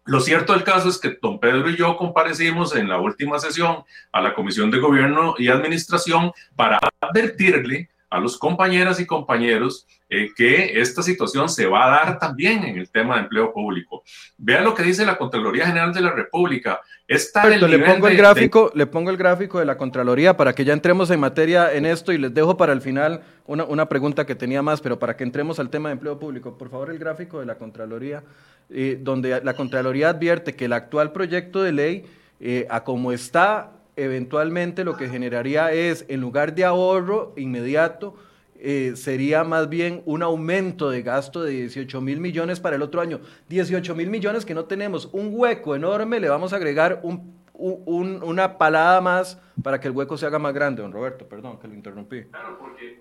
[0.05, 3.83] lo cierto del caso es que don Pedro y yo comparecimos en la última sesión
[4.11, 10.30] a la Comisión de Gobierno y Administración para advertirle a los compañeras y compañeros eh,
[10.36, 14.04] que esta situación se va a dar también en el tema de empleo público.
[14.38, 16.80] Vea lo que dice la Contraloría General de la República.
[17.08, 20.63] Está el le pongo el gráfico, le pongo el gráfico de la Contraloría para que
[20.63, 24.25] ya entremos en materia en esto y les dejo para el final una, una pregunta
[24.25, 26.99] que tenía más, pero para que entremos al tema de empleo público, por favor el
[26.99, 28.23] gráfico de la Contraloría,
[28.69, 32.06] eh, donde la Contraloría advierte que el actual proyecto de ley,
[32.39, 38.15] eh, a como está eventualmente lo que generaría es, en lugar de ahorro inmediato,
[38.58, 43.01] eh, sería más bien un aumento de gasto de 18 mil millones para el otro
[43.01, 43.19] año.
[43.49, 48.58] 18 mil millones que no tenemos, un hueco enorme, le vamos a agregar un, una
[48.58, 51.73] palada más para que el hueco se haga más grande, don Roberto, perdón que lo
[51.73, 52.23] interrumpí.
[52.23, 52.99] Claro, porque,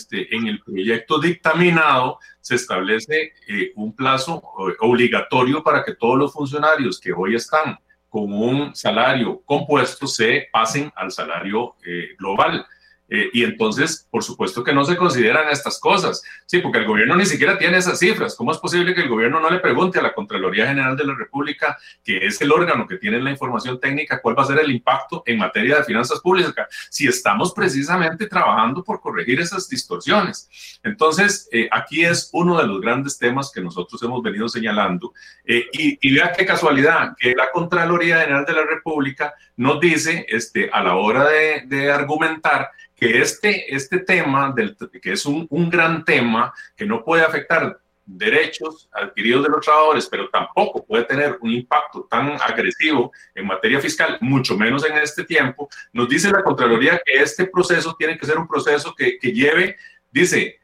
[0.00, 6.18] este, en el proyecto dictaminado se establece eh, un plazo eh, obligatorio para que todos
[6.18, 7.78] los funcionarios que hoy están
[8.10, 12.66] con un salario compuesto se pasen al salario eh, global.
[13.10, 17.16] Eh, y entonces, por supuesto que no se consideran estas cosas, sí, porque el gobierno
[17.16, 18.36] ni siquiera tiene esas cifras.
[18.36, 21.14] ¿Cómo es posible que el gobierno no le pregunte a la Contraloría General de la
[21.14, 24.70] República, que es el órgano que tiene la información técnica, cuál va a ser el
[24.70, 30.48] impacto en materia de finanzas públicas, si estamos precisamente trabajando por corregir esas distorsiones?
[30.84, 35.12] Entonces, eh, aquí es uno de los grandes temas que nosotros hemos venido señalando.
[35.44, 40.70] Eh, y, vea qué casualidad, que la Contraloría General de la República nos dice, este,
[40.72, 46.02] a la hora de, argumentar, que este, este tema, del, que es un, un gran
[46.02, 51.50] tema, que no puede afectar derechos adquiridos de los trabajadores, pero tampoco puede tener un
[51.50, 56.98] impacto tan agresivo en materia fiscal, mucho menos en este tiempo, nos dice la Contraloría
[57.04, 59.76] que este proceso tiene que ser un proceso que, que lleve,
[60.10, 60.59] dice,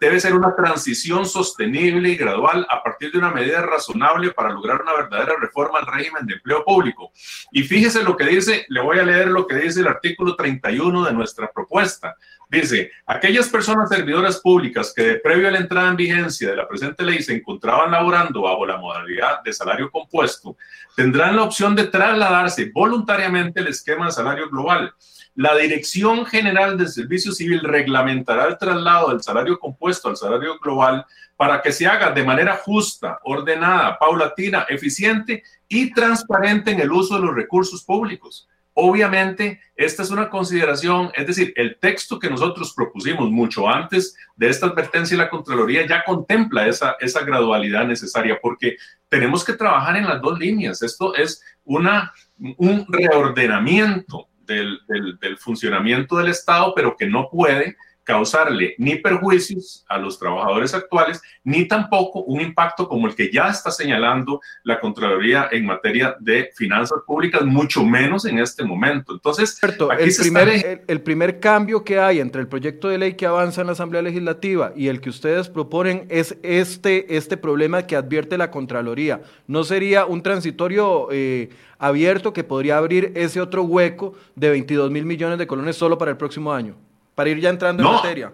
[0.00, 4.82] debe ser una transición sostenible y gradual a partir de una medida razonable para lograr
[4.82, 7.12] una verdadera reforma al régimen de empleo público.
[7.50, 11.04] Y fíjese lo que dice, le voy a leer lo que dice el artículo 31
[11.04, 12.14] de nuestra propuesta.
[12.50, 17.02] Dice, aquellas personas servidoras públicas que previo a la entrada en vigencia de la presente
[17.02, 20.56] ley se encontraban laborando bajo la modalidad de salario compuesto,
[20.96, 24.94] tendrán la opción de trasladarse voluntariamente al esquema de salario global
[25.38, 31.06] la Dirección General del Servicio Civil reglamentará el traslado del salario compuesto al salario global
[31.36, 37.14] para que se haga de manera justa, ordenada, paulatina, eficiente y transparente en el uso
[37.14, 38.48] de los recursos públicos.
[38.74, 44.48] Obviamente, esta es una consideración, es decir, el texto que nosotros propusimos mucho antes de
[44.48, 48.76] esta advertencia y la Contraloría ya contempla esa, esa gradualidad necesaria porque
[49.08, 50.82] tenemos que trabajar en las dos líneas.
[50.82, 52.12] Esto es una,
[52.56, 57.76] un reordenamiento del, del, funcionamiento del Estado, pero que no puede
[58.08, 63.48] causarle ni perjuicios a los trabajadores actuales, ni tampoco un impacto como el que ya
[63.48, 69.12] está señalando la Contraloría en materia de finanzas públicas, mucho menos en este momento.
[69.12, 73.12] Entonces, aquí el, primer, el, el, primer cambio que hay entre el proyecto de ley
[73.12, 77.86] que avanza en la Asamblea Legislativa y el que ustedes proponen es este, este problema
[77.86, 79.20] que advierte la Contraloría.
[79.46, 85.04] ¿No sería un transitorio eh, abierto que podría abrir ese otro hueco de 22 mil
[85.04, 86.87] millones de colones solo para el próximo año?
[87.18, 88.32] Para ir ya entrando en materia.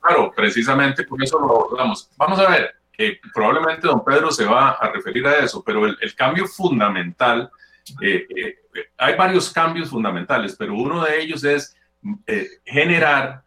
[0.00, 2.10] Claro, precisamente por eso lo abordamos.
[2.16, 6.14] Vamos a ver, eh, probablemente don Pedro se va a referir a eso, pero el,
[6.16, 7.48] cambio fundamental,
[8.02, 8.56] eh, eh,
[8.98, 11.76] hay varios cambios fundamentales, pero uno de ellos es
[12.64, 13.44] generar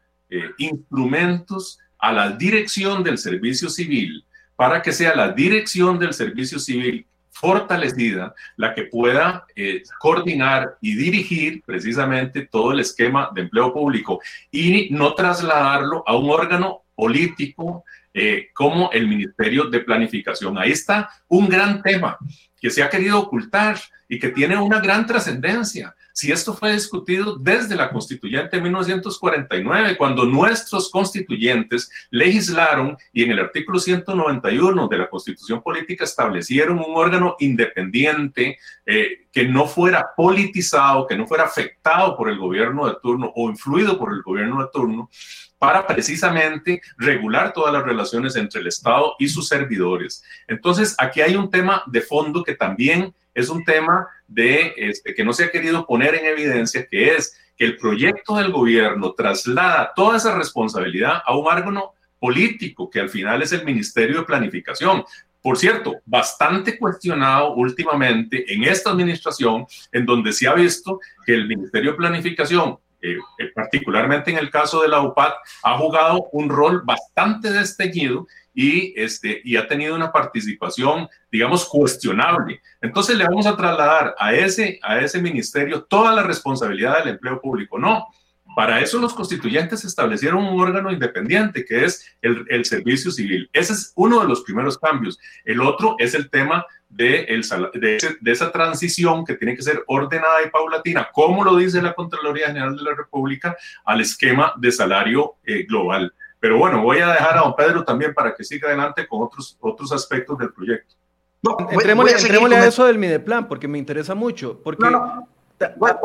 [0.58, 4.24] instrumentos a la dirección del servicio civil
[4.56, 7.06] para que sea la dirección del servicio civil
[7.40, 14.20] fortalecida, la que pueda eh, coordinar y dirigir precisamente todo el esquema de empleo público
[14.52, 20.58] y no trasladarlo a un órgano político eh, como el Ministerio de Planificación.
[20.58, 22.18] Ahí está un gran tema
[22.60, 23.78] que se ha querido ocultar
[24.10, 30.26] y que tiene una gran trascendencia si esto fue discutido desde la constituyente 1949, cuando
[30.26, 37.36] nuestros constituyentes legislaron y en el artículo 191 de la constitución política establecieron un órgano
[37.38, 43.32] independiente eh, que no fuera politizado, que no fuera afectado por el gobierno de turno
[43.36, 45.12] o influido por el gobierno de turno,
[45.60, 50.24] para precisamente regular todas las relaciones entre el Estado y sus servidores.
[50.48, 55.24] Entonces, aquí hay un tema de fondo que también es un tema de este, que
[55.24, 59.94] no se ha querido poner en evidencia, que es que el proyecto del gobierno traslada
[59.96, 65.04] toda esa responsabilidad a un órgano político, que al final es el Ministerio de Planificación.
[65.40, 71.48] Por cierto, bastante cuestionado últimamente en esta administración, en donde se ha visto que el
[71.48, 76.50] Ministerio de Planificación eh, eh, particularmente en el caso de la UPAD, ha jugado un
[76.50, 78.26] rol bastante desteñido
[78.58, 82.60] y, este, y ha tenido una participación, digamos, cuestionable.
[82.82, 87.40] Entonces le vamos a trasladar a ese, a ese ministerio toda la responsabilidad del empleo
[87.40, 87.78] público.
[87.78, 88.08] No,
[88.56, 93.48] para eso los constituyentes establecieron un órgano independiente que es el, el, servicio civil.
[93.54, 95.20] Ese es uno de los primeros cambios.
[95.46, 97.44] El otro es el tema de, el,
[97.76, 102.48] de, esa transición que tiene que ser ordenada y paulatina, como lo dice la Contraloría
[102.48, 106.12] General de la República, al esquema de salario eh, global.
[106.40, 109.58] Pero bueno, voy a dejar a don Pedro también para que siga adelante con otros,
[109.60, 110.96] otros aspectos del proyecto.
[111.42, 112.14] No, entrémosle,
[112.58, 114.60] a, a, eso del Mideplan, porque me interesa mucho.
[114.64, 114.84] Porque...
[114.84, 115.28] No, no.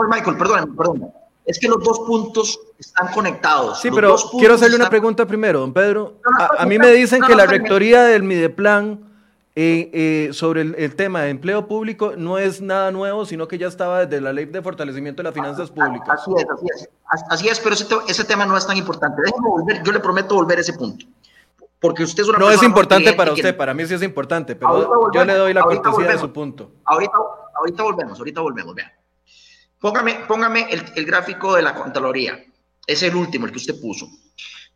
[0.09, 1.13] Michael, perdón, perdón.
[1.45, 3.81] Es que los dos puntos están conectados.
[3.81, 6.21] Sí, pero quiero hacerle una pregunta primero, don Pedro.
[6.57, 9.12] a, mí me dicen que la rectoría del Mideplan
[9.55, 13.67] eh, eh, sobre el, tema de empleo público no es nada nuevo, sino que ya
[13.67, 16.09] estaba desde la ley de fortalecimiento de las finanzas públicas.
[16.09, 16.89] Así es, así es,
[17.29, 19.21] así es pero ese, ese tema no es tan importante.
[19.23, 21.05] Déjeme volver, yo le prometo volver a ese punto.
[21.79, 25.11] Porque usted es una No es importante para usted, para mí sí es importante, pero
[25.13, 26.73] yo le doy la cortesía de su punto.
[26.87, 27.13] Ahorita,
[27.55, 28.91] ahorita volvemos, ahorita volvemos, vean.
[29.81, 32.43] Póngame, póngame el, el, gráfico de la Contraloría.
[32.87, 34.07] Es el último, el que usted puso.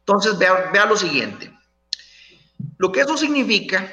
[0.00, 1.50] Entonces, vea, vea lo siguiente.
[2.76, 3.88] Lo que eso significa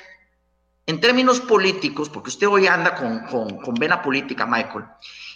[0.86, 3.26] en términos políticos, porque usted hoy anda con,
[3.58, 4.86] con, vena política, Michael,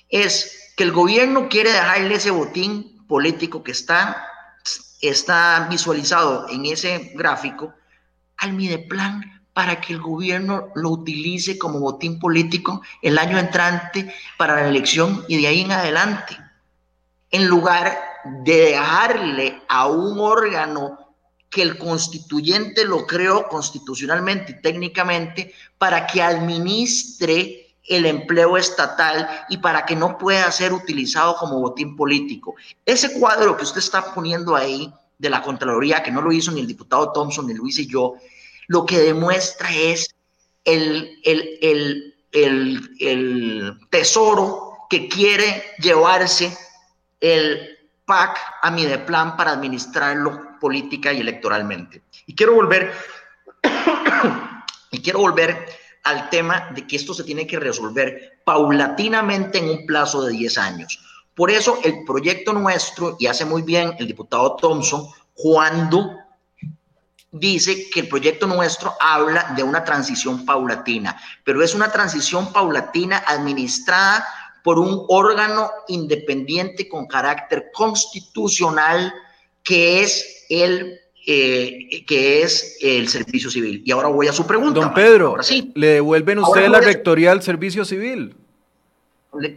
[0.09, 4.27] es que el gobierno quiere dejarle ese botín político que está,
[5.01, 7.73] está visualizado en ese gráfico
[8.37, 14.55] al Mideplan para que el gobierno lo utilice como botín político el año entrante para
[14.55, 16.37] la elección y de ahí en adelante,
[17.31, 17.97] en lugar
[18.43, 21.06] de dejarle a un órgano
[21.49, 29.57] que el constituyente lo creó constitucionalmente y técnicamente para que administre el empleo estatal y
[29.57, 32.55] para que no pueda ser utilizado como botín político.
[32.85, 36.59] Ese cuadro que usted está poniendo ahí de la Contraloría, que no lo hizo ni
[36.59, 38.15] el diputado Thompson, ni lo hice yo,
[38.67, 40.13] lo que demuestra es
[40.65, 46.55] el, el, el, el tesoro que quiere llevarse
[47.21, 47.76] el
[48.07, 52.03] PAC a Mideplan para administrarlo política y electoralmente.
[52.25, 52.93] Y quiero volver,
[54.91, 55.67] y quiero volver
[56.05, 60.57] al tema de que esto se tiene que resolver paulatinamente en un plazo de 10
[60.57, 60.99] años.
[61.35, 66.15] Por eso el proyecto nuestro, y hace muy bien el diputado Thompson, cuando
[67.29, 73.23] dice que el proyecto nuestro habla de una transición paulatina, pero es una transición paulatina
[73.27, 74.25] administrada
[74.63, 79.13] por un órgano independiente con carácter constitucional
[79.63, 80.99] que es el
[81.29, 83.83] eh, que es el servicio civil.
[83.85, 84.79] Y ahora voy a su pregunta.
[84.79, 85.35] Don Pedro,
[85.75, 88.33] ¿le devuelven usted la rectoría al servicio civil?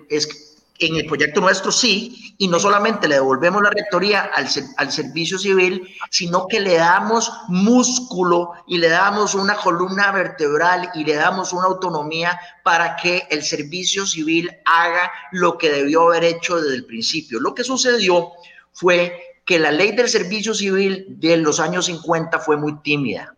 [0.09, 0.50] Es
[0.81, 5.39] en el proyecto nuestro sí, y no solamente le devolvemos la rectoría al, al, servicio
[5.39, 11.53] civil, sino que le damos músculo y le damos una columna vertebral y le damos
[11.53, 16.87] una autonomía para que el servicio civil haga lo que debió haber hecho desde el
[16.87, 17.41] principio.
[17.41, 18.31] Lo que sucedió
[18.73, 23.35] fue que la ley del servicio civil de los años 50 fue muy tímida.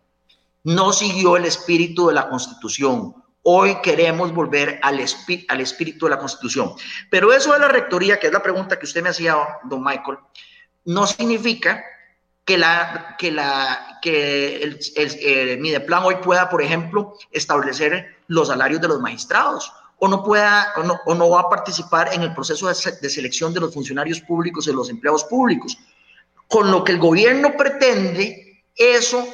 [0.63, 5.05] No siguió el espíritu de la Constitución Hoy queremos volver al,
[5.49, 6.73] al espíritu de la Constitución.
[7.09, 9.35] Pero eso de la rectoría, que es la pregunta que usted me hacía,
[9.65, 10.17] don Michael,
[10.85, 11.83] no significa
[12.45, 18.81] que, la, que, la, que el, el, Mideplan hoy pueda, por ejemplo, establecer los salarios
[18.81, 22.33] de los magistrados o no pueda o no, o no va a participar en el
[22.33, 25.77] proceso de, selección de los funcionarios públicos y los empleados públicos.
[26.49, 29.25] Con lo que el gobierno pretende, eso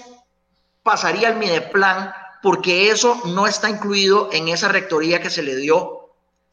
[0.84, 5.99] pasaría al Mideplan porque eso no está incluido en esa rectoría que se le dio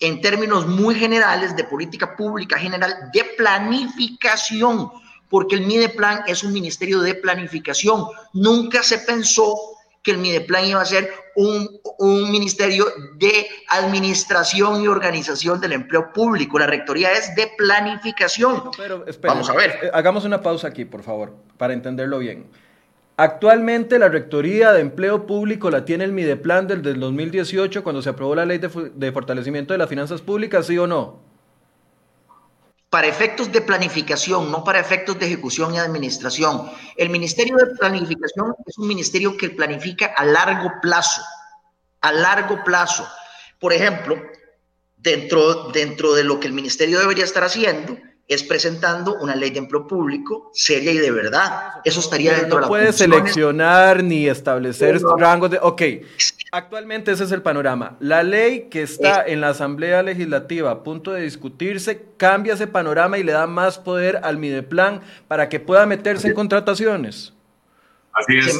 [0.00, 4.90] en términos muy generales de política pública general de planificación,
[5.30, 8.04] porque el Mideplan es un ministerio de planificación.
[8.34, 9.54] Nunca se pensó
[10.02, 16.12] que el Mideplan iba a ser un, un, ministerio de administración y organización del empleo
[16.12, 16.60] público.
[16.60, 18.70] La rectoría es de planificación.
[18.76, 19.80] pero, Vamos a ver.
[19.82, 22.48] Eh, hagamos una pausa aquí, por favor, para entenderlo bien.
[23.18, 28.10] Actualmente la Rectoría de Empleo Público la tiene el Mideplan del, del 2018 cuando se
[28.10, 31.18] aprobó la Ley de, Fortalecimiento de las Finanzas Públicas, ¿sí o no?
[32.90, 36.70] Para efectos de planificación, no para efectos de ejecución y administración.
[36.96, 41.22] El Ministerio de Planificación es un ministerio que planifica a largo plazo,
[42.02, 43.08] a largo plazo.
[43.58, 44.22] Por ejemplo,
[44.98, 47.96] dentro, dentro de lo que el ministerio debería estar haciendo,
[48.28, 51.74] es presentando una ley de empleo público seria y de verdad.
[51.84, 55.58] Eso estaría dentro de la puede seleccionar ni establecer rangos de...
[55.62, 55.82] Ok,
[56.50, 57.96] actualmente ese es el panorama.
[58.00, 63.16] La ley que está en la Asamblea Legislativa a punto de discutirse cambia ese panorama
[63.18, 67.32] y le da más poder al Mideplan para que pueda meterse en contrataciones.
[68.12, 68.58] Así es,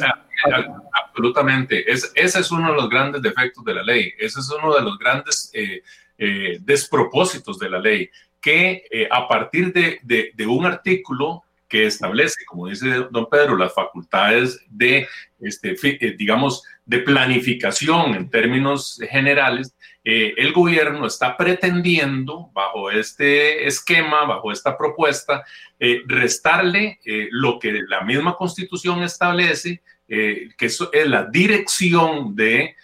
[0.93, 1.91] absolutamente.
[1.91, 4.13] Es, ese es uno de los grandes defectos de la ley.
[4.19, 5.83] Ese es uno de los grandes eh,
[6.19, 8.11] eh, despropósitos de la ley
[8.47, 14.65] que eh, a partir de, un artículo que establece, como dice don Pedro, las facultades
[14.71, 15.09] de,
[15.41, 19.75] este, eh, digamos, de planificación en términos generales,
[20.05, 25.45] eh, el gobierno está pretendiendo, bajo este esquema, bajo esta propuesta,
[26.07, 27.01] restarle
[27.33, 32.77] lo que la misma constitución establece, que es la dirección de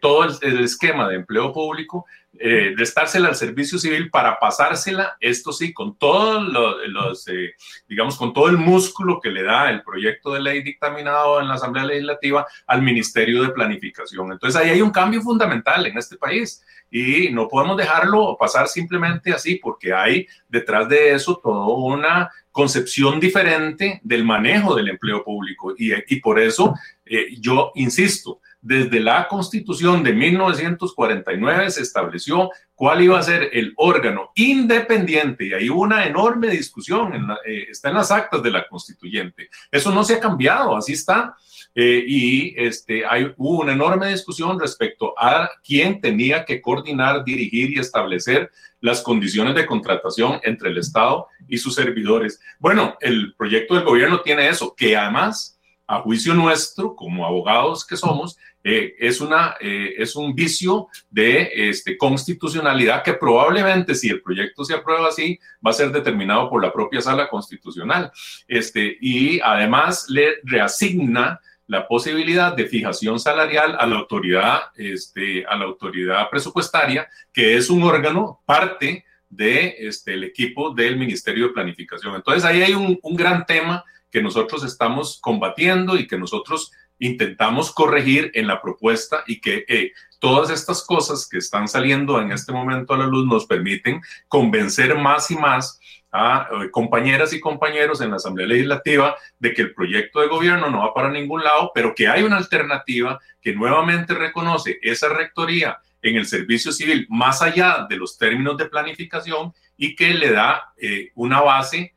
[0.00, 2.06] todo el esquema de empleo público,
[2.42, 6.42] eh, restársela al servicio civil para pasársela, esto sí, con todos
[6.88, 7.52] los, eh,
[7.86, 11.54] digamos, con todo el músculo que le da el proyecto de ley dictaminado en la
[11.56, 14.32] Asamblea Legislativa al Ministerio de Planificación.
[14.32, 19.34] Entonces ahí hay un cambio fundamental en este país y no podemos dejarlo pasar simplemente
[19.34, 25.74] así porque hay detrás de eso toda una concepción diferente del manejo del empleo público
[25.76, 26.74] y, y por eso
[27.12, 33.72] eh, yo insisto, desde la constitución de 1949 se estableció cuál iba a ser el
[33.76, 38.66] órgano independiente y hay una enorme discusión, en eh, está en las actas de la
[38.68, 39.48] constituyente.
[39.70, 41.36] Eso no se ha cambiado, así está.
[41.74, 47.70] Eh, y este, hay, hubo una enorme discusión respecto a quién tenía que coordinar, dirigir
[47.70, 48.50] y establecer
[48.80, 52.40] las condiciones de contratación entre el Estado y sus servidores.
[52.58, 57.96] Bueno, el proyecto del gobierno tiene eso, que además, a juicio nuestro, como abogados que
[57.96, 64.20] somos, eh, es, una, eh, es un vicio de este, constitucionalidad que probablemente si el
[64.20, 68.12] proyecto se aprueba así va a ser determinado por la propia sala constitucional.
[68.46, 75.56] Este, y además le reasigna la posibilidad de fijación salarial a la autoridad, este, a
[75.56, 82.16] la autoridad presupuestaria, que es un órgano parte de este, equipo del Ministerio de Planificación.
[82.16, 88.30] Entonces ahí hay un gran tema que nosotros estamos combatiendo y que nosotros intentamos corregir
[88.34, 92.94] en la propuesta y que eh, todas estas cosas que están saliendo en este momento
[92.94, 95.80] a la luz nos permiten convencer más y más
[96.12, 100.68] a eh, compañeras y compañeros en la Asamblea Legislativa de que el proyecto de gobierno
[100.68, 105.78] no va para ningún lado, pero que hay una alternativa que nuevamente reconoce esa rectoría
[106.02, 110.74] en el servicio civil más allá de los términos de planificación y que le da
[110.76, 111.94] eh, una base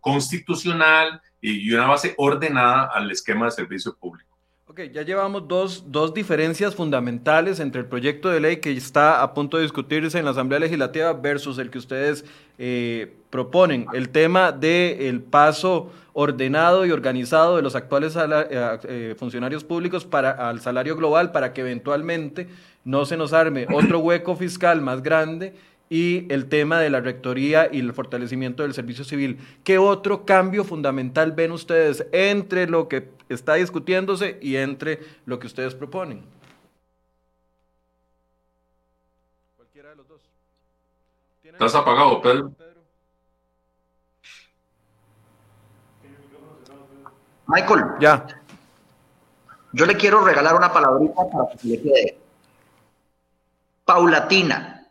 [0.00, 4.31] constitucional y una base ordenada al esquema de servicio público.
[4.72, 9.34] Ok, ya llevamos dos, dos, diferencias fundamentales entre el proyecto de ley que está a
[9.34, 12.24] punto de discutirse en la Asamblea Legislativa versus el que ustedes
[12.56, 13.84] eh, proponen.
[13.92, 20.30] El tema del paso ordenado y organizado de los actuales eh, eh, funcionarios públicos para,
[20.48, 22.48] al salario global para que eventualmente
[22.82, 25.52] no se nos arme otro hueco fiscal más grande
[25.92, 29.38] y el tema de la rectoría y el fortalecimiento del servicio civil.
[29.62, 35.48] ¿Qué otro cambio fundamental ven ustedes entre lo que está discutiéndose y entre lo que
[35.48, 36.24] ustedes proponen?
[39.54, 40.22] Cualquiera de los dos.
[41.44, 42.52] ¿Estás apagado, Pedro?
[47.48, 47.84] Michael.
[48.00, 48.26] Ya.
[49.74, 52.18] Yo le quiero regalar una palabrita para que se le quede.
[53.84, 54.81] Paulatina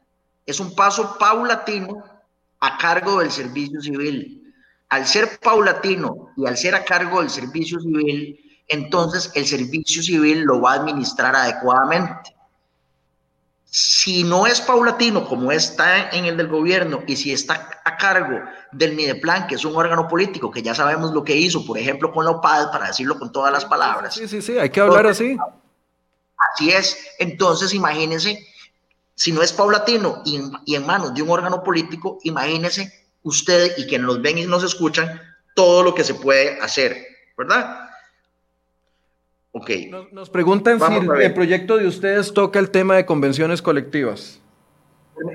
[0.45, 2.03] es un paso paulatino
[2.59, 4.53] a cargo del servicio civil.
[4.89, 8.37] Al ser paulatino y al ser a cargo del servicio civil,
[8.67, 12.35] entonces el servicio civil lo va a administrar adecuadamente.
[13.65, 18.41] Si no es paulatino como está en el del gobierno y si está a cargo
[18.73, 22.11] del Mideplan, que es un órgano político que ya sabemos lo que hizo, por ejemplo,
[22.11, 24.13] con la OPAD, para decirlo con todas las palabras.
[24.13, 25.37] Sí, sí, sí, hay que hablar así.
[26.53, 26.97] Así es.
[27.19, 28.45] Entonces, imagínense
[29.15, 32.91] si no es paulatino y, en manos de un órgano político, imagínese
[33.23, 35.21] usted y quienes nos ven y nos escuchan
[35.55, 37.05] todo lo que se puede hacer,
[37.37, 37.89] ¿verdad?
[39.51, 39.69] Ok.
[40.11, 40.93] Nos, preguntan si
[41.23, 44.39] el, proyecto de ustedes toca el tema de convenciones colectivas.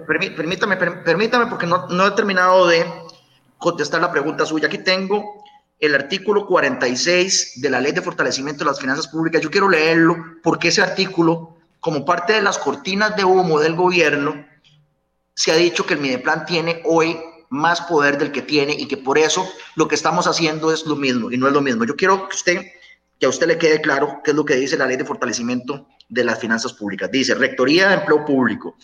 [0.07, 2.85] Permítame, permítame, porque no, no he terminado de
[3.59, 4.67] contestar la pregunta suya.
[4.69, 5.45] Aquí tengo
[5.79, 9.43] el artículo 46 de la Ley de Fortalecimiento de las Finanzas Públicas.
[9.43, 14.47] Yo quiero leerlo porque ese artículo como parte de las cortinas de humo del gobierno,
[15.35, 17.19] se ha dicho que el Mideplan tiene hoy
[17.49, 20.97] más poder del que tiene y que por eso lo que estamos haciendo es lo
[20.97, 21.85] mismo y no es lo mismo.
[21.85, 22.63] Yo quiero que usted,
[23.19, 25.87] que a usted le quede claro qué es lo que dice la ley de fortalecimiento
[26.09, 27.11] de las finanzas públicas.
[27.11, 28.77] Dice, Rectoría de Empleo Público.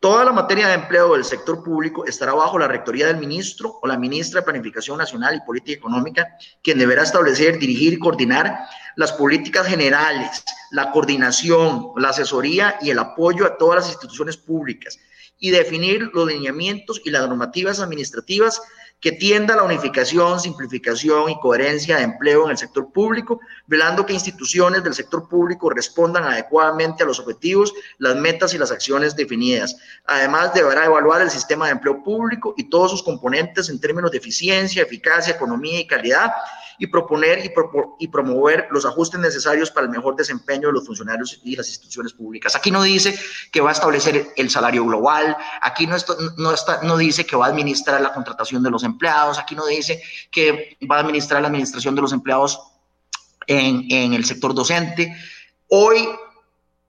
[0.00, 3.86] Toda la materia de empleo del sector público estará bajo la rectoría del ministro o
[3.86, 8.58] la ministra de Planificación Nacional y Política Económica, quien deberá establecer, dirigir y coordinar
[8.96, 14.98] las políticas generales, la coordinación, la asesoría y el apoyo a todas las instituciones públicas
[15.38, 18.60] y definir los lineamientos y las normativas administrativas
[19.06, 23.38] que tienda a la unificación, simplificación y coherencia de empleo en el sector público,
[23.68, 28.72] velando que instituciones del sector público respondan adecuadamente a los objetivos, las metas y las
[28.72, 29.76] acciones definidas.
[30.06, 34.18] Además, deberá evaluar el sistema de empleo público y todos sus componentes en términos de
[34.18, 36.32] eficiencia, eficacia, economía y calidad
[36.78, 37.52] y proponer y,
[37.98, 42.12] y, promover los ajustes necesarios para el mejor desempeño de los funcionarios y las instituciones
[42.12, 42.54] públicas.
[42.56, 43.18] Aquí no dice
[43.50, 45.96] que va a establecer el salario global, aquí no,
[46.36, 49.66] no, está, no dice que va a administrar la contratación de los empleados, aquí no
[49.66, 52.60] dice que va a administrar la administración de los empleados
[53.46, 55.16] en, en el sector docente.
[55.68, 56.08] Hoy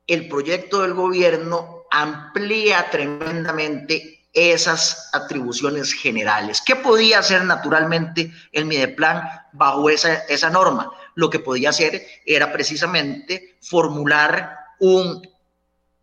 [0.08, 6.62] el proyecto del gobierno amplía tremendamente esas atribuciones generales.
[6.62, 10.92] ¿Qué podía hacer naturalmente el Mideplan bajo esa, esa norma?
[11.16, 15.28] Lo que podía hacer era precisamente formular un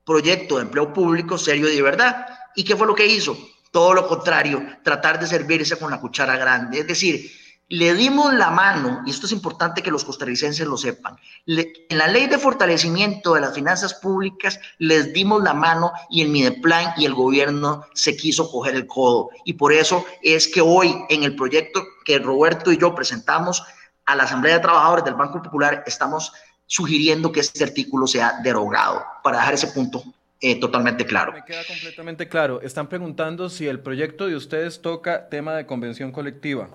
[0.04, 2.26] proyecto de empleo público serio y de verdad.
[2.56, 3.38] ¿Y qué fue lo que hizo?
[3.70, 6.80] Todo lo contrario, tratar de servirse con la cuchara grande.
[6.80, 7.30] Es decir,
[7.74, 12.06] le dimos la mano, y esto es importante que los costarricenses lo sepan, en la
[12.06, 17.04] ley de fortalecimiento de las finanzas públicas les dimos la mano y el Mideplan y
[17.04, 19.30] el gobierno se quiso coger el codo.
[19.44, 23.64] Y por eso es que hoy en el proyecto que Roberto y yo presentamos
[24.06, 26.32] a la Asamblea de Trabajadores del Banco Popular estamos
[26.66, 30.04] sugiriendo que este artículo sea derogado para dejar ese punto
[30.40, 31.32] eh, totalmente claro.
[31.32, 32.60] Me queda completamente claro.
[32.60, 36.68] Están preguntando si el proyecto de ustedes toca tema de convención colectiva.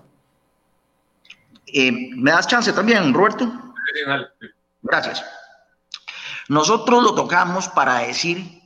[1.72, 3.50] Eh, ¿Me das chance también, Roberto?
[4.82, 5.24] Gracias.
[6.48, 8.60] Nosotros lo tocamos para decir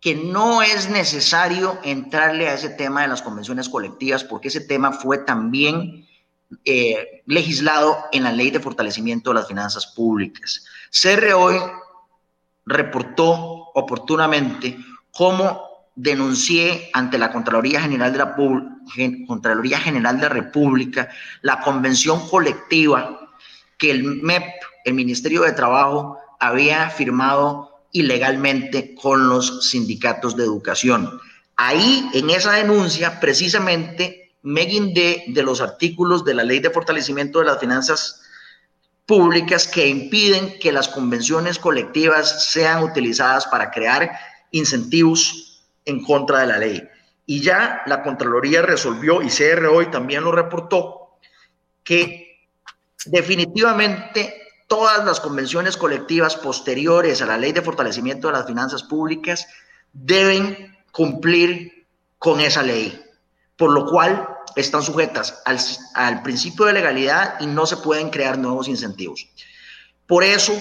[0.00, 4.92] que no es necesario entrarle a ese tema de las convenciones colectivas porque ese tema
[4.92, 6.06] fue también
[6.64, 10.64] eh, legislado en la ley de fortalecimiento de las finanzas públicas.
[10.90, 11.56] CR hoy
[12.64, 14.78] reportó oportunamente
[15.10, 18.36] cómo denuncié ante la Contraloría General de la,
[19.26, 21.08] Contraloría General de la República
[21.42, 23.32] la convención colectiva
[23.76, 24.44] que el MEP,
[24.84, 31.20] el Ministerio de Trabajo, había firmado ilegalmente con los sindicatos de educación.
[31.56, 37.40] Ahí, en esa denuncia, precisamente me guindé de los artículos de la Ley de Fortalecimiento
[37.40, 38.22] de las Finanzas
[39.06, 44.12] Públicas que impiden que las convenciones colectivas sean utilizadas para crear
[44.50, 46.82] incentivos en contra de la ley.
[47.30, 51.18] Y ya la Contraloría resolvió, y CR hoy también lo reportó,
[51.84, 52.38] que
[53.04, 59.46] definitivamente todas las convenciones colectivas posteriores a la ley de fortalecimiento de las finanzas públicas
[59.92, 61.86] deben cumplir
[62.18, 62.98] con esa ley,
[63.58, 64.26] por lo cual
[64.56, 65.58] están sujetas al,
[65.96, 69.28] al, principio de legalidad y no se pueden crear nuevos incentivos.
[70.06, 70.58] Por eso,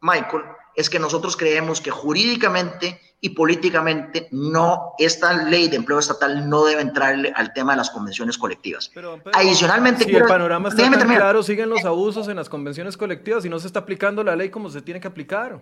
[0.00, 0.44] Michael,
[0.76, 6.64] es que nosotros creemos que jurídicamente y políticamente no, esta ley de empleo estatal no
[6.64, 8.92] debe entrar al tema de las convenciones colectivas.
[9.32, 13.48] Adicionalmente, si el panorama está tan claro, siguen los abusos en las convenciones colectivas y
[13.48, 15.60] no se está aplicando la ley como se tiene que aplicar.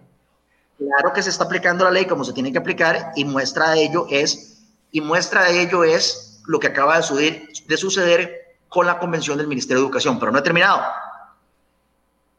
[0.77, 3.85] Claro que se está aplicando la ley como se tiene que aplicar y muestra de
[3.85, 8.87] ello es y muestra de ello es lo que acaba de suceder, de suceder con
[8.87, 10.83] la convención del Ministerio de Educación, pero no he terminado.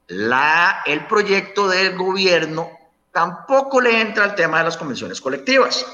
[0.07, 2.69] La, el proyecto del gobierno
[3.11, 5.85] tampoco le entra al tema de las convenciones colectivas.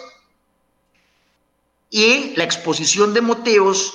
[1.89, 3.93] Y la exposición de motivos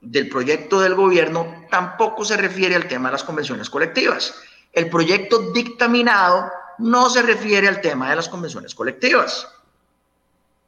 [0.00, 4.34] del proyecto del gobierno tampoco se refiere al tema de las convenciones colectivas.
[4.72, 9.48] El proyecto dictaminado no se refiere al tema de las convenciones colectivas.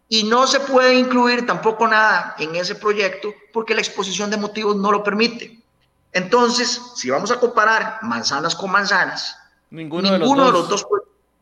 [0.08, 4.76] Y no se puede incluir tampoco nada en ese proyecto porque la exposición de motivos
[4.76, 5.58] no lo permite.
[6.12, 9.36] Entonces, si vamos a comparar manzanas con manzanas,
[9.70, 10.86] ninguno, de, los de los dos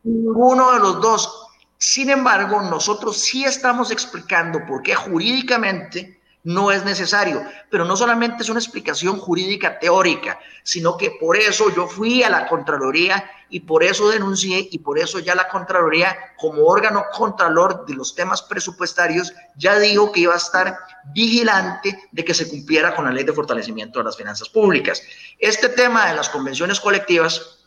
[0.07, 1.43] ninguno de los dos.
[1.77, 6.16] Sin embargo, nosotros sí estamos explicando por qué jurídicamente
[6.47, 11.75] no es necesario, pero no solamente es una explicación jurídica teórica, sino que por eso
[11.75, 16.15] yo fui a la Contraloría y por eso denuncié y por eso ya la Contraloría
[16.37, 20.73] como órgano contralor de los temas presupuestarios ya dijo que iba a estar
[21.13, 25.01] vigilante de que se cumpliera con la ley de fortalecimiento de las finanzas públicas.
[25.39, 27.57] Este tema de las convenciones colectivas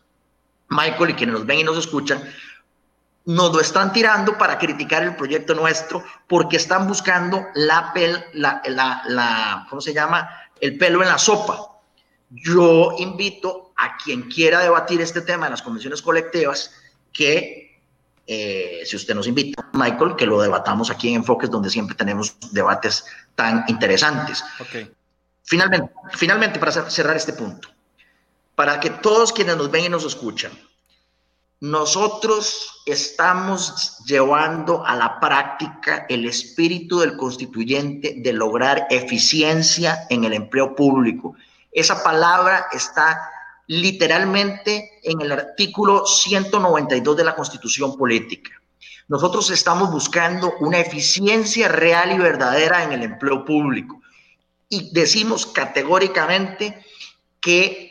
[0.70, 2.22] Michael y quienes nos ven y nos escuchan,
[3.26, 8.62] nos lo están tirando para criticar el proyecto nuestro porque están buscando la, pel, la,
[8.64, 10.28] la, ¿cómo se llama?
[10.60, 11.80] El pelo en la sopa.
[12.30, 16.72] Yo invito a quien quiera debatir este tema en las convenciones colectivas
[17.12, 17.80] que,
[18.26, 22.36] eh, si usted nos invita, Michael, que lo debatamos aquí en Enfoques, donde siempre tenemos
[22.52, 23.04] debates
[23.34, 24.44] tan interesantes.
[24.60, 24.90] Okay.
[25.42, 27.68] Finalmente, finalmente, para cerrar este punto,
[28.54, 30.52] para que todos quienes nos ven y nos escuchan,
[31.60, 40.32] nosotros estamos llevando a la práctica el espíritu del constituyente de lograr eficiencia en el
[40.32, 41.36] empleo público.
[41.70, 43.20] Esa palabra está
[43.66, 48.50] literalmente en el artículo 192 de la Constitución Política.
[49.08, 54.00] Nosotros estamos buscando una eficiencia real y verdadera en el empleo público.
[54.68, 56.82] Y decimos categóricamente
[57.40, 57.89] que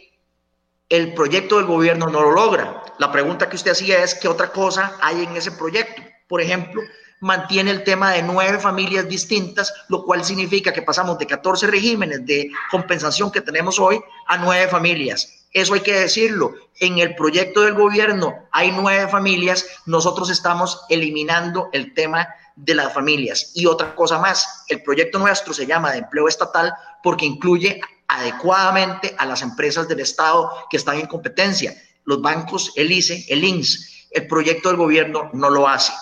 [0.89, 2.83] el proyecto del gobierno no lo logra.
[2.97, 6.01] La pregunta que usted hacía es qué otra cosa hay en ese proyecto.
[6.27, 6.81] Por ejemplo,
[7.19, 12.25] mantiene el tema de nueve familias distintas, lo cual significa que pasamos de 14 regímenes
[12.25, 15.45] de compensación que tenemos hoy a nueve familias.
[15.51, 16.53] Eso hay que decirlo.
[16.79, 22.93] En el proyecto del gobierno hay nueve familias, nosotros estamos eliminando el tema de las
[22.93, 23.51] familias.
[23.53, 26.73] Y otra cosa más, el proyecto nuestro se llama de empleo estatal
[27.03, 27.79] porque incluye
[28.09, 31.73] adecuadamente a las empresas del Estado que están en competencia.
[32.03, 35.93] Los bancos, el ICE, el INS, el proyecto del gobierno no lo hace.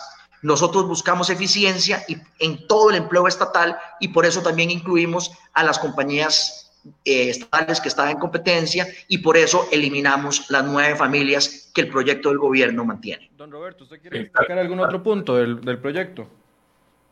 [0.41, 5.63] Nosotros buscamos eficiencia y, en todo el empleo estatal y por eso también incluimos a
[5.63, 6.71] las compañías
[7.03, 11.89] eh, estatales que están en competencia y por eso eliminamos las nueve familias que el
[11.89, 13.29] proyecto del gobierno mantiene.
[13.35, 16.29] Don Roberto, ¿usted quiere destacar algún otro punto del, del proyecto?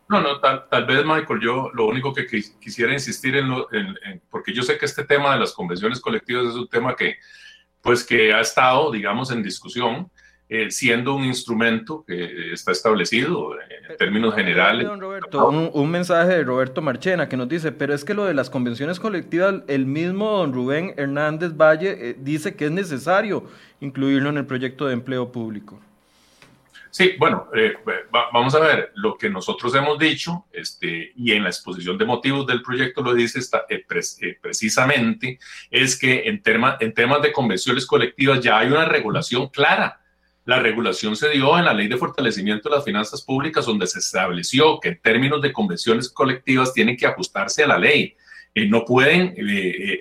[0.08, 2.28] No, no, tal, tal, vez, Michael, yo lo único que
[2.60, 6.56] quisiera insistir en, en, porque yo sé que este tema de las convenciones colectivas es
[6.56, 7.16] un tema que,
[7.82, 10.12] pues, que ha estado, digamos, en discusión,
[10.48, 13.54] eh, siendo un instrumento que está establecido
[13.90, 14.88] en términos generales.
[15.00, 18.36] Roberto, un, un, mensaje de Roberto Marchena que nos dice, pero es que lo de
[18.36, 23.46] las convenciones colectivas, el mismo don Rubén Hernández Valle eh, dice que es necesario
[23.80, 25.80] incluirlo en el proyecto de empleo público.
[26.98, 27.74] Sí, bueno, eh,
[28.32, 32.48] vamos a ver, lo que nosotros hemos dicho, este, y en la exposición de motivos
[32.48, 33.86] del proyecto lo dice está, eh,
[34.22, 35.38] eh, precisamente,
[35.70, 36.42] es que en,
[36.80, 40.00] en temas de convenciones colectivas ya hay una regulación clara
[40.46, 44.00] La regulación se dio en la Ley de Fortalecimiento de las Finanzas Públicas, donde se
[44.00, 48.16] estableció que en términos de convenciones colectivas tienen que ajustarse a la ley.
[48.54, 49.34] y no pueden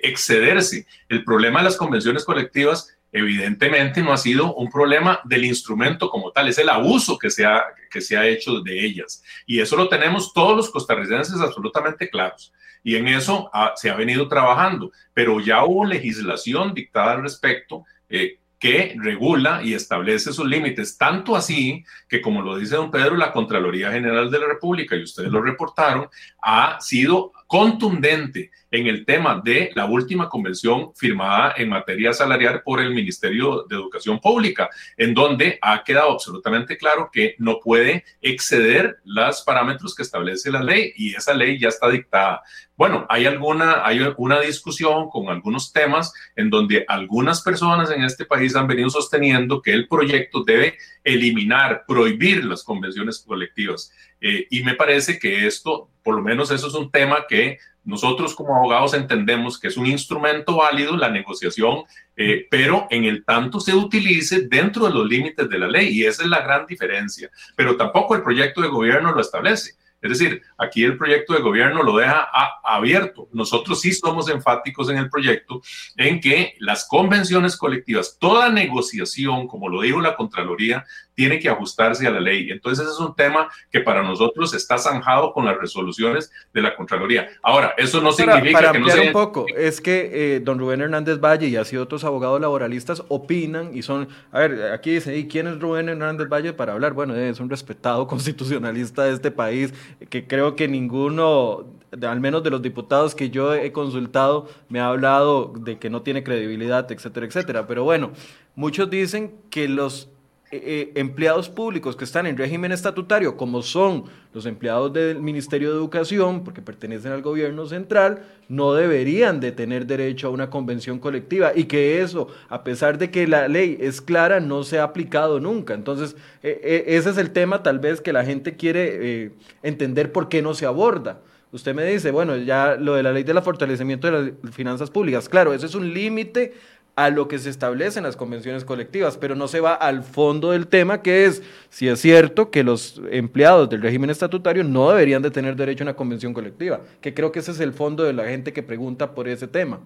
[0.01, 0.87] excederse.
[1.09, 6.31] El problema de las convenciones colectivas evidentemente no ha sido un problema del instrumento como
[6.31, 9.23] tal, es el abuso que se ha, que se ha hecho de ellas.
[9.45, 12.51] Y eso lo tenemos todos los costarricenses absolutamente claros.
[12.83, 17.85] Y en eso se ha venido trabajando, pero ya hubo legislación dictada al respecto.
[18.09, 23.15] Eh, que regula y establece sus límites, tanto así que, como lo dice don Pedro,
[23.15, 26.07] la Contraloría General de la República, y ustedes lo reportaron,
[26.41, 32.81] ha sido contundente en el tema de la última convención firmada en materia salarial por
[32.81, 38.97] el Ministerio de Educación Pública, en donde ha quedado absolutamente claro que no puede exceder
[39.05, 42.43] los parámetros que establece la ley y esa ley ya está dictada.
[42.75, 48.25] Bueno, hay alguna, hay una discusión con algunos temas en donde algunas personas en este
[48.25, 53.93] país han venido sosteniendo que el proyecto debe eliminar, prohibir las convenciones colectivas.
[54.19, 58.35] Eh, y me parece que esto, por lo menos eso es un tema que nosotros
[58.35, 61.83] como abogados entendemos que es un instrumento válido la negociación,
[62.17, 66.05] eh, pero en el tanto se utilice dentro de los límites de la ley y
[66.05, 67.29] esa es la gran diferencia.
[67.55, 69.75] Pero tampoco el proyecto de gobierno lo establece.
[70.01, 72.29] Es decir, aquí el proyecto de gobierno lo deja
[72.63, 73.27] abierto.
[73.31, 75.61] Nosotros sí somos enfáticos en el proyecto
[75.95, 82.05] en que las convenciones colectivas, toda negociación, como lo dijo la Contraloría, tiene que ajustarse
[82.05, 82.51] a la ley.
[82.51, 86.75] Entonces, ese es un tema que para nosotros está zanjado con las resoluciones de la
[86.75, 87.29] Contraloría.
[87.41, 91.19] Ahora, eso no significa para que no un poco, es que eh, don Rubén Hernández
[91.19, 95.47] Valle y así otros abogados laboralistas opinan y son, a ver, aquí dice, ¿y quién
[95.47, 96.93] es Rubén Hernández Valle para hablar?
[96.93, 99.73] Bueno, es un respetado constitucionalista de este país,
[100.09, 101.65] que creo que ninguno,
[102.01, 106.01] al menos de los diputados que yo he consultado, me ha hablado de que no
[106.01, 107.67] tiene credibilidad, etcétera, etcétera.
[107.67, 108.11] Pero bueno,
[108.55, 110.09] muchos dicen que los
[110.55, 115.71] eh, eh, empleados públicos que están en régimen estatutario, como son los empleados del Ministerio
[115.71, 120.99] de Educación, porque pertenecen al gobierno central, no deberían de tener derecho a una convención
[120.99, 124.83] colectiva y que eso, a pesar de que la ley es clara, no se ha
[124.83, 125.73] aplicado nunca.
[125.73, 130.41] Entonces, eh, ese es el tema tal vez que la gente quiere entender por qué
[130.41, 131.19] no se aborda.
[131.51, 134.91] Usted me dice, bueno, ya lo de la ley de la fortalecimiento de las finanzas
[134.91, 136.53] públicas, claro, eso es un límite
[136.95, 140.51] a lo que se establece en las convenciones colectivas, pero no se va al fondo
[140.51, 145.21] del tema, que es si es cierto que los empleados del régimen estatutario no deberían
[145.21, 148.13] de tener derecho a una convención colectiva, que creo que ese es el fondo de
[148.13, 149.81] la gente que pregunta por ese tema.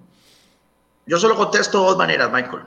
[1.08, 2.64] Yo solo contesto de dos maneras, Michael.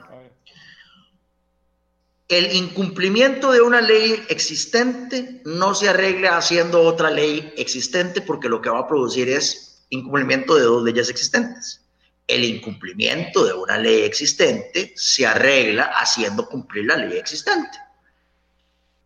[2.27, 8.61] El incumplimiento de una ley existente no se arregla haciendo otra ley existente porque lo
[8.61, 11.82] que va a producir es incumplimiento de dos leyes existentes
[12.27, 17.79] el incumplimiento de una ley existente se arregla haciendo cumplir la ley existente.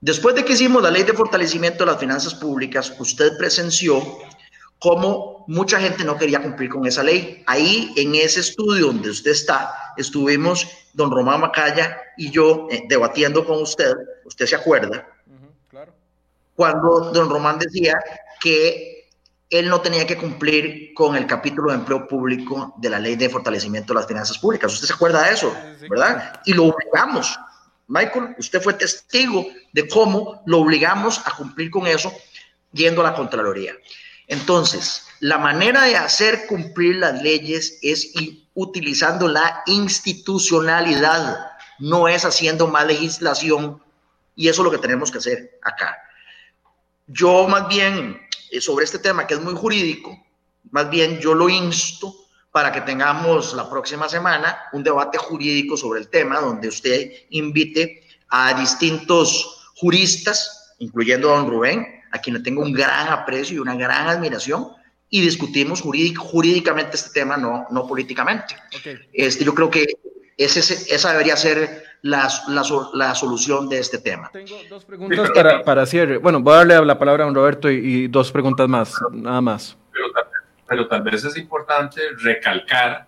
[0.00, 4.00] Después de que hicimos la ley de fortalecimiento de las finanzas públicas, usted presenció
[4.78, 7.42] cómo mucha gente no quería cumplir con esa ley.
[7.46, 13.44] Ahí, en ese estudio donde usted está, estuvimos don Román Macaya y yo eh, debatiendo
[13.44, 13.94] con usted,
[14.24, 15.08] usted se acuerda,
[16.54, 17.98] cuando don Román decía
[18.40, 18.95] que
[19.50, 23.28] él no tenía que cumplir con el capítulo de empleo público de la ley de
[23.28, 24.72] fortalecimiento de las finanzas públicas.
[24.72, 25.54] ¿Usted se acuerda de eso?
[25.88, 26.40] ¿Verdad?
[26.44, 27.38] Y lo obligamos.
[27.86, 32.12] Michael, usted fue testigo de cómo lo obligamos a cumplir con eso
[32.72, 33.74] yendo a la Contraloría.
[34.26, 38.12] Entonces, la manera de hacer cumplir las leyes es
[38.54, 41.46] utilizando la institucionalidad,
[41.78, 43.80] no es haciendo más legislación
[44.34, 45.96] y eso es lo que tenemos que hacer acá.
[47.06, 50.16] Yo más bien eh, sobre este tema que es muy jurídico,
[50.70, 52.14] más bien yo lo insto
[52.50, 58.02] para que tengamos la próxima semana un debate jurídico sobre el tema, donde usted invite
[58.28, 63.58] a distintos juristas, incluyendo a don Rubén, a quien le tengo un gran aprecio y
[63.58, 64.68] una gran admiración,
[65.08, 68.56] y discutimos jurídicamente este tema, no, no políticamente.
[69.12, 69.86] Este, yo creo que
[70.36, 72.28] ese, esa debería ser la,
[72.94, 74.30] la, solución de este tema.
[74.32, 76.18] Tengo dos preguntas para, para cierre.
[76.18, 79.76] Bueno, voy a darle la palabra a don Roberto y, dos preguntas más, nada más.
[80.68, 83.06] Pero, tal vez es importante recalcar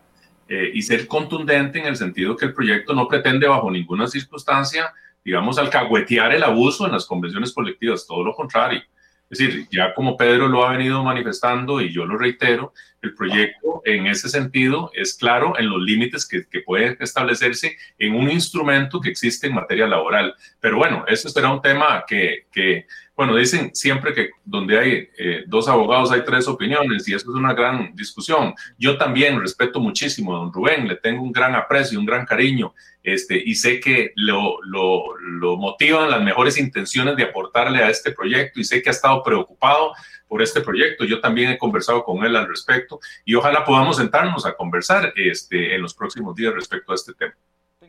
[0.48, 4.92] eh, y ser contundente en el sentido que el proyecto no pretende bajo ninguna circunstancia,
[5.24, 8.82] digamos, alcahuetear el abuso en las convenciones colectivas, todo lo contrario.
[9.30, 12.72] Es decir, ya como Pedro lo ha venido manifestando y yo lo reitero,
[13.02, 18.14] el proyecto en ese sentido es claro en los límites que, que puede establecerse en
[18.14, 20.34] un instrumento que existe en materia laboral.
[20.60, 22.86] Pero bueno, eso será un tema que, que
[23.18, 27.36] bueno, dicen siempre que donde hay eh, dos abogados hay tres opiniones y eso es
[27.36, 28.54] una gran discusión.
[28.78, 32.72] Yo también respeto muchísimo a don Rubén, le tengo un gran aprecio, un gran cariño
[33.02, 38.12] este, y sé que lo, lo, lo motivan las mejores intenciones de aportarle a este
[38.12, 39.94] proyecto y sé que ha estado preocupado
[40.28, 41.04] por este proyecto.
[41.04, 45.74] Yo también he conversado con él al respecto y ojalá podamos sentarnos a conversar este,
[45.74, 47.34] en los próximos días respecto a este tema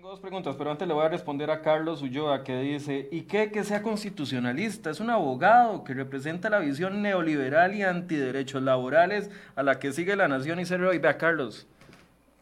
[0.10, 3.52] dos preguntas, pero antes le voy a responder a Carlos Ulloa que dice, ¿y qué
[3.52, 4.90] que sea constitucionalista?
[4.90, 10.16] Es un abogado que representa la visión neoliberal y antiderechos laborales a la que sigue
[10.16, 11.68] la nación y se y vea Carlos,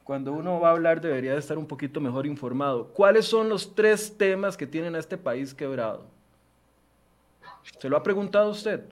[0.05, 2.87] cuando uno va a hablar debería de estar un poquito mejor informado.
[2.87, 6.05] ¿Cuáles son los tres temas que tienen a este país quebrado?
[7.79, 8.85] ¿Se lo ha preguntado usted?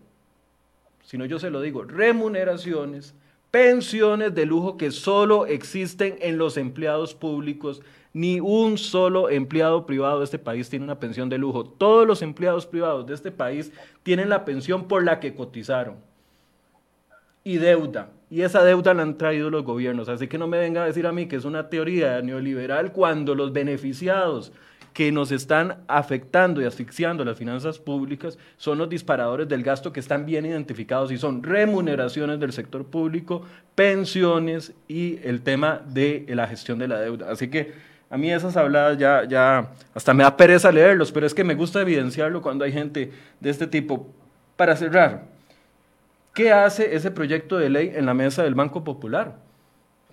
[1.02, 1.86] Si no, yo se lo digo.
[1.86, 3.16] Remuneraciones,
[3.56, 7.82] pensiones de lujo que solo existen en los empleados públicos
[8.12, 11.64] ni un solo empleado privado de este país tiene una pensión de lujo.
[11.64, 13.72] Todos los empleados privados de este país
[14.04, 15.96] tienen la pensión por la que cotizaron.
[17.46, 18.10] Y deuda.
[18.30, 20.10] Y esa deuda la han traído los gobiernos.
[20.10, 23.36] Así que no me venga a decir a mí que es una teoría neoliberal cuando
[23.36, 24.52] los beneficiados
[24.96, 30.00] que nos están afectando y asfixiando las finanzas públicas son los disparadores del gasto que
[30.00, 33.42] están bien identificados y son remuneraciones del sector público,
[33.76, 37.30] pensiones y el tema de la gestión de la deuda.
[37.30, 37.74] Así que
[38.10, 41.56] a mí esas habladas ya, ya, hasta me da pereza leerlos, pero es que me
[41.56, 44.08] gusta evidenciarlo cuando hay gente de este tipo.
[44.56, 45.26] Para cerrar,
[46.34, 49.45] ¿qué hace ese proyecto de ley en la mesa del Banco Popular?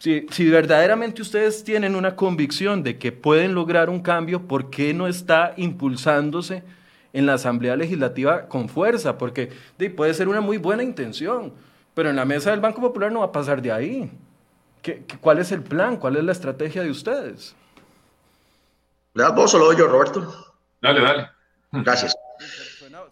[0.03, 4.93] Si, si, verdaderamente ustedes tienen una convicción de que pueden lograr un cambio, ¿por qué
[4.93, 6.65] no está impulsándose
[7.13, 9.17] en la Asamblea Legislativa con fuerza?
[9.17, 9.53] Porque
[9.95, 11.53] puede ser una muy buena intención,
[11.95, 14.11] pero en la mesa del Banco Popular no va a pasar de ahí.
[14.83, 15.97] ¿Qué, cuál es el plan?
[15.97, 17.55] ¿Cuál es la estrategia de ustedes?
[19.15, 20.53] ¿Le das vos o lo doy yo, Roberto?
[20.81, 21.31] Dale, dale.
[21.71, 22.13] Gracias.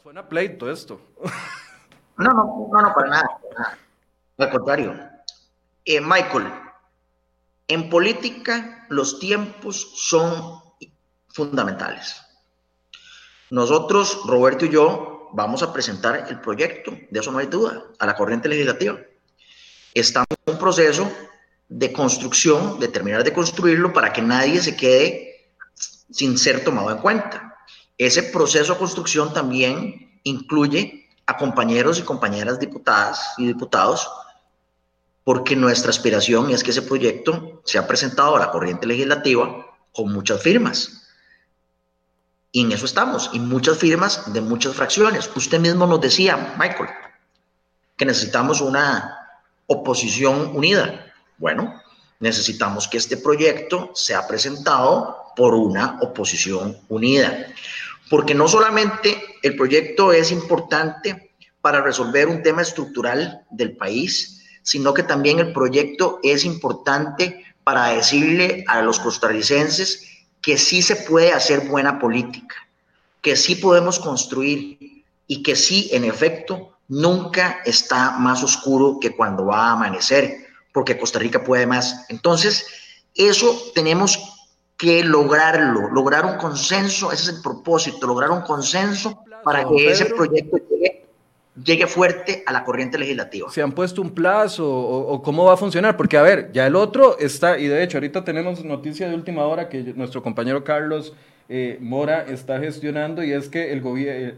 [0.03, 1.01] Suena, pleito esto.
[2.17, 3.39] No, no, no, no, para nada.
[4.39, 4.93] Al contrario.
[5.85, 6.47] Eh, Michael,
[7.71, 10.61] en política los tiempos son
[11.29, 12.21] fundamentales.
[13.51, 18.07] Nosotros, Roberto y yo, vamos a presentar el proyecto, de eso no hay duda, a
[18.07, 18.99] la corriente legislativa.
[19.95, 21.11] Estamos en un proceso
[21.69, 25.49] de construcción, de terminar de construirlo para que nadie se quede
[26.11, 27.57] sin ser tomado en cuenta.
[27.97, 34.11] Ese proceso de construcción también incluye a compañeros y compañeras diputadas y diputados,
[35.25, 40.43] porque nuestra aspiración es que ese proyecto sea presentado a la corriente legislativa con muchas
[40.43, 41.09] firmas.
[42.53, 45.31] Y en eso estamos, y muchas firmas de muchas fracciones.
[45.35, 46.89] Usted mismo nos decía, Michael,
[47.97, 49.17] que necesitamos una
[49.67, 51.13] oposición unida.
[51.39, 51.81] Bueno,
[52.19, 57.47] necesitamos que este proyecto sea presentado por una oposición unida.
[58.09, 64.40] Porque no solamente el proyecto es importante para resolver un tema estructural del país,
[64.71, 70.07] sino que también el proyecto es importante para decirle a los costarricenses
[70.41, 72.55] que sí se puede hacer buena política,
[73.21, 79.47] que sí podemos construir y que sí, en efecto, nunca está más oscuro que cuando
[79.47, 80.37] va a amanecer,
[80.73, 82.07] porque Costa Rica puede más.
[82.09, 82.65] Entonces,
[83.17, 84.21] eso tenemos
[84.77, 90.05] que lograrlo, lograr un consenso, ese es el propósito, lograr un consenso para que ese
[90.07, 90.90] proyecto llegue,
[91.87, 93.51] fuerte a la corriente legislativa.
[93.51, 95.97] ¿Se han puesto un plazo o, cómo va a funcionar?
[95.97, 99.45] Porque, a ver, ya el otro está, y de hecho ahorita tenemos noticia de última
[99.45, 101.13] hora que nuestro compañero Carlos
[101.53, 103.83] eh, Mora está gestionando y es que el,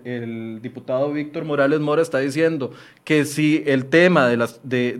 [0.06, 2.72] el diputado Víctor Morales Mora está diciendo
[3.04, 4.96] que si el tema de las de,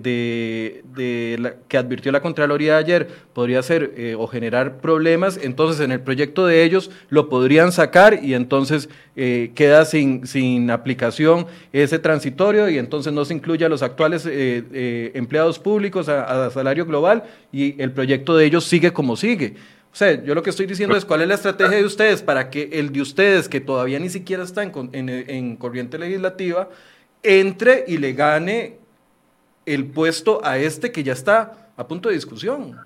[0.94, 6.00] de, que advirtió la Contraloría ayer podría ser eh, o generar problemas, entonces en el
[6.00, 12.68] proyecto de ellos lo podrían sacar y entonces eh, queda sin, sin aplicación ese transitorio
[12.68, 17.90] y entonces no se incluye a los actuales empleados públicos a salario global y el
[17.90, 19.54] proyecto de ellos sigue como sigue.
[19.92, 22.48] O sea, yo lo que estoy diciendo es cuál es la estrategia de ustedes para
[22.48, 26.70] que el de ustedes, que todavía ni siquiera está en, en, corriente legislativa,
[27.22, 28.78] entre y le gane
[29.66, 32.80] el puesto a este que ya está a punto de discusión.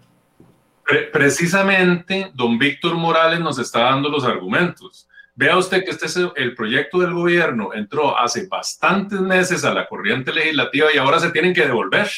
[1.13, 5.09] Precisamente, don Víctor Morales nos está dando los argumentos.
[5.37, 9.87] Vea usted que este es el proyecto del gobierno, entró hace bastantes meses a la
[9.87, 12.09] corriente legislativa y ahora se tienen que devolver,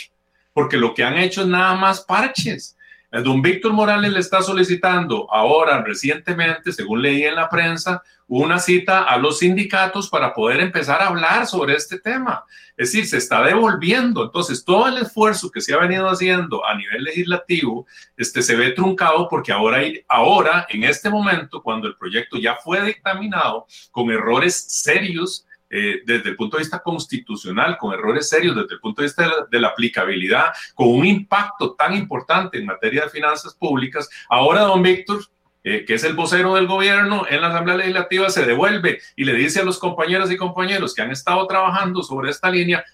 [0.54, 2.77] porque lo que han hecho es nada más parches
[3.10, 9.04] Don Víctor Morales le está solicitando ahora, recientemente, según leí en la prensa, una cita
[9.04, 12.44] a los sindicatos para poder empezar a hablar sobre este tema.
[12.76, 14.22] Es decir, se está devolviendo.
[14.22, 17.86] Entonces, todo el esfuerzo que se ha venido haciendo a nivel legislativo
[18.16, 22.82] este, se ve truncado porque ahora, ahora, en este momento, cuando el proyecto ya fue
[22.82, 28.74] dictaminado con errores serios, eh, desde el punto de vista constitucional, con errores serios desde
[28.74, 33.10] el punto de vista de la, aplicabilidad, con un impacto tan importante en materia de
[33.10, 35.20] finanzas públicas, ahora don Víctor,
[35.64, 39.34] eh, que es el vocero del gobierno en la Asamblea Legislativa, se devuelve y le
[39.34, 42.84] dice a los compañeros y compañeros que han estado trabajando sobre esta línea,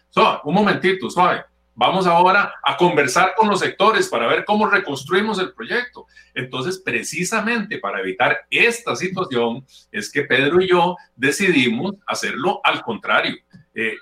[0.44, 1.44] un momentito, suave,
[1.76, 6.06] Vamos ahora a conversar con los sectores para ver cómo reconstruimos el proyecto.
[6.32, 13.36] Entonces, precisamente para evitar esta situación, es que Pedro y yo decidimos hacerlo al contrario,
[13.74, 13.96] eh,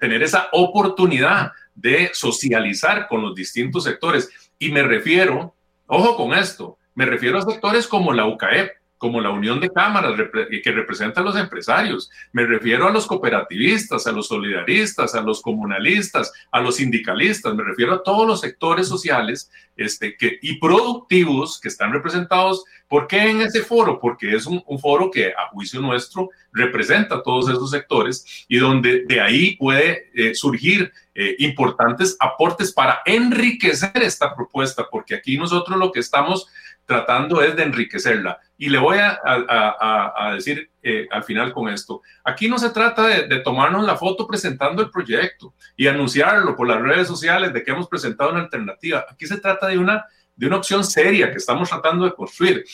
[0.00, 4.30] tener esa oportunidad de socializar con los distintos sectores.
[4.58, 5.54] Y me refiero,
[5.86, 10.14] ojo con esto, me refiero a sectores como la UCAEP, como la unión de cámaras
[10.62, 12.10] que representa a los empresarios.
[12.32, 17.64] Me refiero a los cooperativistas, a los solidaristas, a los comunalistas, a los sindicalistas, me
[17.64, 22.64] refiero a todos los sectores sociales este, y productivos que están representados.
[22.88, 23.98] ¿Por qué en ese foro?
[24.00, 29.04] Porque es un, foro que a juicio nuestro representa a todos esos sectores y donde
[29.04, 35.78] de ahí puede eh, surgir eh, importantes aportes para enriquecer esta propuesta, porque aquí nosotros
[35.78, 36.46] lo que estamos
[36.86, 38.38] tratando es de enriquecerla.
[38.56, 43.06] Y le voy a, a, decir eh, al final con esto, aquí no se trata
[43.06, 47.62] de, de, tomarnos la foto presentando el proyecto y anunciarlo por las redes sociales de
[47.62, 49.04] que hemos presentado una alternativa.
[49.10, 50.06] Aquí se trata de una,
[50.36, 52.64] de una opción seria que estamos tratando de construir.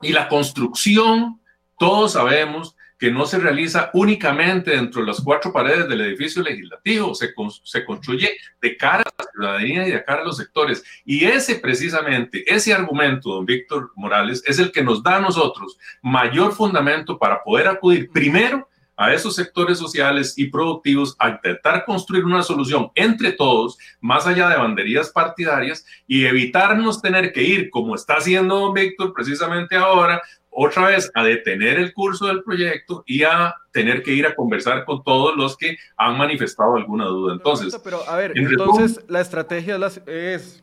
[0.00, 1.40] Y la construcción,
[1.78, 7.16] todos sabemos que no se realiza únicamente dentro de las cuatro paredes del edificio legislativo,
[7.16, 7.34] se,
[7.64, 8.30] se construye
[8.60, 10.84] de cara a la ciudadanía y de cara a los sectores.
[11.04, 15.76] Y ese precisamente, ese argumento, don Víctor Morales, es el que nos da a nosotros
[16.00, 22.24] mayor fundamento para poder acudir primero a esos sectores sociales y productivos a intentar construir
[22.24, 27.96] una solución entre todos, más allá de banderías partidarias, y evitarnos tener que ir, como
[27.96, 30.22] está haciendo don Víctor precisamente ahora,
[30.52, 34.84] otra vez a detener el curso del proyecto y a tener que ir a conversar
[34.84, 37.34] con todos los que han manifestado alguna duda.
[37.34, 40.62] Entonces, pero a ver, entonces la estrategia es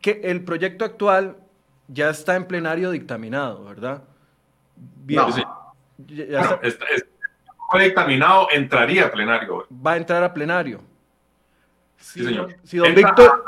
[0.00, 1.36] que el proyecto actual
[1.88, 4.04] ya está en plenario dictaminado, ¿verdad?
[4.76, 5.22] Bien,
[6.06, 6.86] Ya, está,
[7.78, 9.66] dictaminado, entraría a plenario.
[9.70, 10.80] Va a entrar a plenario.
[12.00, 12.56] Sí, señor.
[12.64, 13.44] Si don Víctor,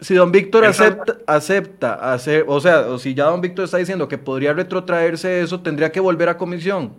[0.00, 4.08] si don Víctor acepta, acepta hacer, o sea, o si ya don Víctor está diciendo
[4.08, 6.92] que podría retrotraerse eso, tendría que volver a comisión.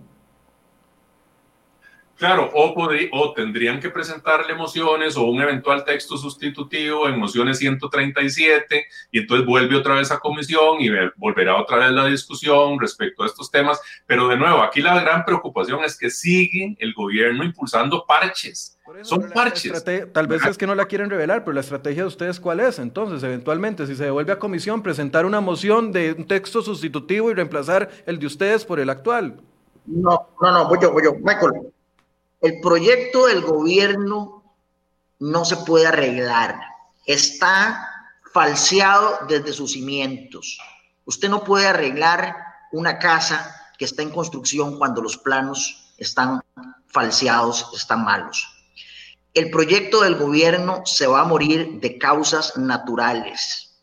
[2.23, 2.73] Claro, o,
[3.11, 9.45] o tendrían que presentarle mociones o un eventual texto sustitutivo en mociones 137 y entonces
[9.45, 13.81] vuelve otra vez a comisión y volverá otra vez la discusión respecto a estos temas.
[14.05, 18.79] Pero de nuevo, aquí la gran preocupación es que sigue el gobierno impulsando parches.
[19.01, 19.83] Son parches.
[20.13, 22.79] tal vez es que no la quieren revelar, pero la estrategia de ustedes cuál es
[22.79, 27.33] entonces, eventualmente, si se devuelve a comisión, presentar una moción de un texto sustitutivo y
[27.33, 29.41] reemplazar el de ustedes por el actual.
[29.85, 31.15] No, no, no, voy yo, voy yo.
[31.15, 31.73] Michael,
[32.43, 34.43] el proyecto del gobierno
[35.19, 36.59] no se puede arreglar.
[37.05, 40.59] Está falseado desde sus cimientos.
[41.05, 42.35] Usted no puede arreglar
[42.73, 46.41] una casa que está en construcción cuando los planos están
[46.87, 48.45] falseados, están malos.
[49.33, 53.81] El proyecto del gobierno se va a morir de causas naturales,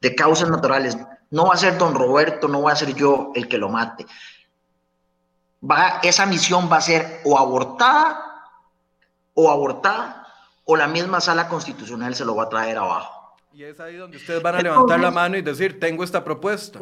[0.00, 0.98] de causas naturales.
[1.30, 4.04] No va a ser don Roberto, no va a ser yo el que lo mate
[5.68, 8.26] va, esa misión va a ser o abortada
[9.34, 10.26] o abortada
[10.64, 13.36] o la misma sala constitucional se lo va a traer abajo.
[13.52, 16.78] Y es ahí donde ustedes van a levantar la mano y decir, tengo esta propuesta.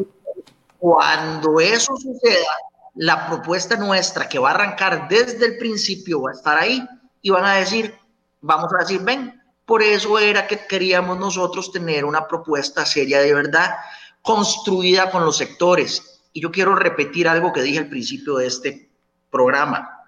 [0.79, 2.51] Cuando eso suceda,
[2.97, 6.87] la propuesta nuestra que va a arrancar desde el principio va a estar ahí
[7.23, 7.97] y van a decir,
[8.41, 13.35] vamos a decir, ven, por eso era que queríamos nosotros tener una propuesta seria de
[13.35, 13.77] verdad,
[14.23, 18.91] construida con los sectores, y yo quiero repetir algo que dije al principio de este
[19.31, 20.07] programa.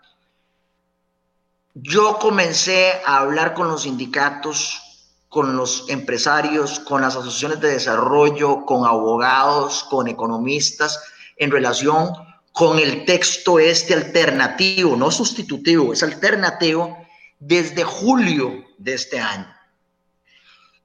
[1.75, 8.65] Yo comencé a hablar con los sindicatos, con los empresarios, con las asociaciones de desarrollo,
[8.67, 11.01] con abogados, con economistas,
[11.37, 12.13] en relación
[12.53, 16.97] con el texto este alternativo, no sustitutivo, es alternativo,
[17.39, 19.47] desde julio de este año.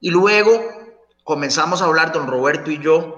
[0.00, 0.62] Y luego
[1.24, 3.15] comenzamos a hablar, don Roberto y yo,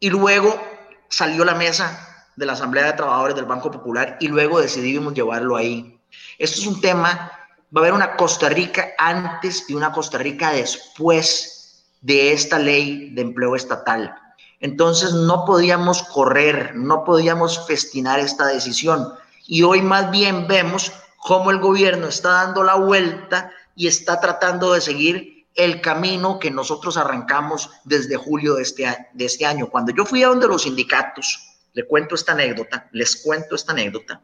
[0.00, 0.60] y luego
[1.08, 5.56] salió la mesa de la Asamblea de Trabajadores del Banco Popular y luego decidimos llevarlo
[5.56, 6.00] ahí.
[6.38, 7.30] Esto es un tema,
[7.74, 13.10] va a haber una Costa Rica antes y una Costa Rica después de esta ley
[13.14, 14.14] de empleo estatal.
[14.60, 19.12] Entonces no podíamos correr, no podíamos festinar esta decisión.
[19.46, 24.72] Y hoy más bien vemos cómo el gobierno está dando la vuelta y está tratando
[24.72, 29.68] de seguir el camino que nosotros arrancamos desde julio de este, de este año.
[29.68, 31.38] Cuando yo fui a donde los sindicatos,
[31.72, 34.20] le cuento esta anécdota, les cuento esta anécdota.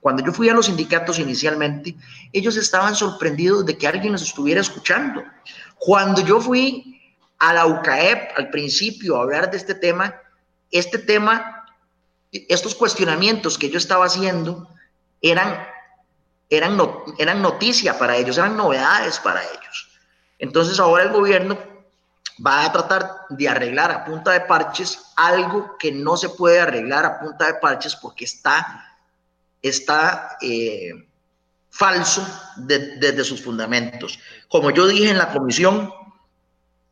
[0.00, 1.96] Cuando yo fui a los sindicatos inicialmente,
[2.32, 5.22] ellos estaban sorprendidos de que alguien los estuviera escuchando.
[5.78, 7.00] Cuando yo fui
[7.38, 10.14] a la UCAEP al principio a hablar de este tema,
[10.70, 11.64] este tema,
[12.30, 14.68] estos cuestionamientos que yo estaba haciendo
[15.22, 15.66] eran,
[16.50, 16.78] eran,
[17.18, 19.95] eran noticia para ellos, eran novedades para ellos.
[20.38, 21.58] Entonces ahora el gobierno
[22.44, 27.04] va a tratar de arreglar a punta de parches algo que no se puede arreglar
[27.04, 28.98] a punta de parches porque está,
[29.62, 30.92] está eh,
[31.70, 32.26] falso
[32.56, 34.18] desde sus fundamentos.
[34.48, 35.92] Como yo dije en la comisión,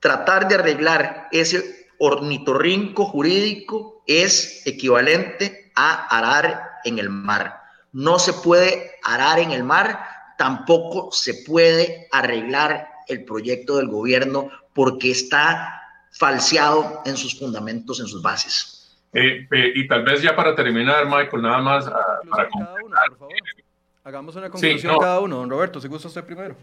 [0.01, 7.63] tratar de arreglar ese ornitorrinco jurídico es equivalente a arar en el mar.
[7.93, 14.51] No se puede arar en el mar, tampoco se puede arreglar el proyecto del gobierno
[14.73, 15.83] porque está
[16.13, 18.97] falseado en sus fundamentos, en sus bases.
[19.13, 22.49] Eh, eh, y tal vez ya para terminar, Michael, nada más ah, para
[24.03, 25.37] Hagamos una conclusión cada uno.
[25.37, 26.57] Don Roberto, si gusta usted primero.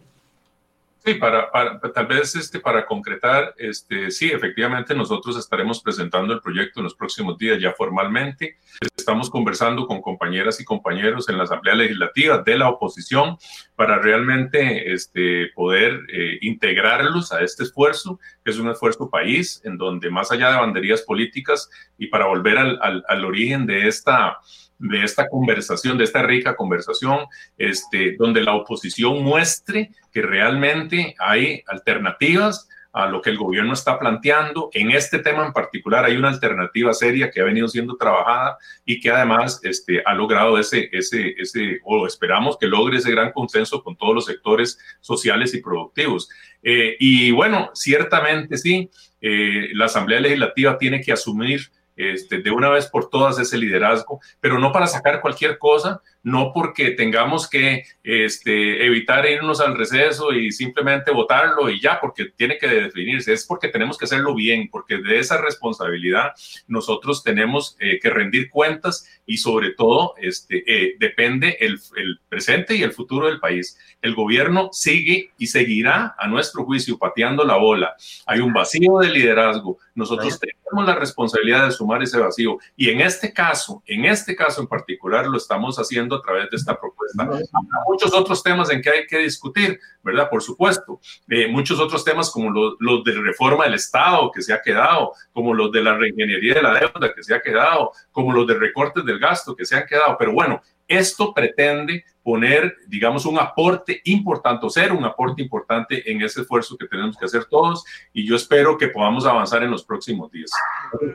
[1.03, 1.49] Sí, para,
[1.95, 6.93] tal vez este, para concretar, este, sí, efectivamente nosotros estaremos presentando el proyecto en los
[6.93, 8.57] próximos días ya formalmente.
[8.95, 13.37] Estamos conversando con compañeras y compañeros en la Asamblea Legislativa de la oposición
[13.75, 19.79] para realmente este, poder eh, integrarlos a este esfuerzo, que es un esfuerzo país, en
[19.79, 24.37] donde más allá de banderías políticas y para volver al, al, al origen de esta
[24.81, 27.25] de esta conversación, de esta rica conversación,
[27.57, 33.97] este, donde la oposición muestre que realmente hay alternativas a lo que el gobierno está
[33.97, 34.69] planteando.
[34.73, 38.99] En este tema en particular hay una alternativa seria que ha venido siendo trabajada y
[38.99, 43.81] que además este, ha logrado ese, ese, ese, o esperamos que logre ese gran consenso
[43.81, 46.29] con todos los sectores sociales y productivos.
[46.63, 48.89] Eh, y bueno, ciertamente sí,
[49.21, 51.71] eh, la Asamblea Legislativa tiene que asumir
[52.09, 56.51] este, de una vez por todas ese liderazgo, pero no para sacar cualquier cosa, no
[56.53, 62.57] porque tengamos que este, evitar irnos al receso y simplemente votarlo y ya, porque tiene
[62.57, 66.33] que definirse, es porque tenemos que hacerlo bien, porque de esa responsabilidad
[66.67, 72.75] nosotros tenemos eh, que rendir cuentas y sobre todo este, eh, depende el, el, presente
[72.75, 73.77] y el futuro del país.
[74.01, 77.95] El gobierno sigue y seguirá, a nuestro juicio, pateando la bola.
[78.25, 79.77] Hay un vacío de liderazgo.
[79.95, 82.57] Nosotros tenemos la responsabilidad de sumar ese vacío.
[82.75, 86.57] Y en este caso, en este caso en particular, lo estamos haciendo a través de
[86.57, 87.23] esta propuesta.
[87.23, 87.43] Hay
[87.87, 90.29] muchos otros temas en que hay que discutir, ¿verdad?
[90.29, 90.99] Por supuesto.
[91.29, 95.53] Eh, muchos otros temas como los, de reforma del Estado que se ha quedado, como
[95.53, 99.05] los de la reingeniería de la deuda que se ha quedado, como los de recortes
[99.05, 100.15] del gasto que se han quedado.
[100.17, 106.21] Pero bueno, esto pretende poner, digamos, un aporte importante, o ser un aporte importante en
[106.21, 107.83] ese esfuerzo que tenemos que hacer todos
[108.13, 110.51] y yo espero que podamos avanzar en los próximos días.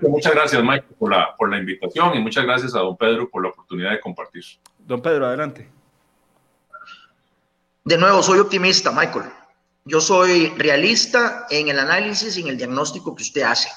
[0.03, 3.43] Muchas gracias, Mike, por la, por la invitación y muchas gracias a don Pedro por
[3.43, 4.45] la oportunidad de compartir.
[4.87, 5.69] Don Pedro, adelante.
[7.85, 9.33] De nuevo, soy optimista, Michael.
[9.85, 13.69] Yo soy realista en el análisis y en el diagnóstico que usted hace,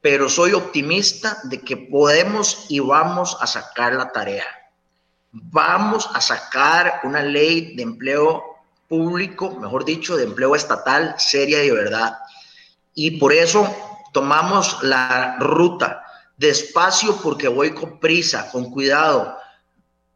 [0.00, 4.44] pero soy optimista de que podemos y vamos a sacar la tarea.
[5.32, 8.42] Vamos a sacar una ley de empleo
[8.88, 12.18] público, mejor dicho, de empleo estatal seria y de verdad.
[12.94, 13.68] Y por eso
[14.12, 16.04] tomamos la ruta
[16.36, 19.38] despacio porque voy con prisa, con cuidado,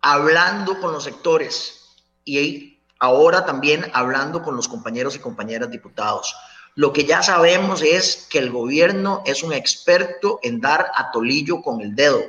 [0.01, 6.35] hablando con los sectores y ahora también hablando con los compañeros y compañeras diputados.
[6.75, 11.63] Lo que ya sabemos es que el gobierno es un experto en dar a tolillo
[11.63, 12.23] con el dedo.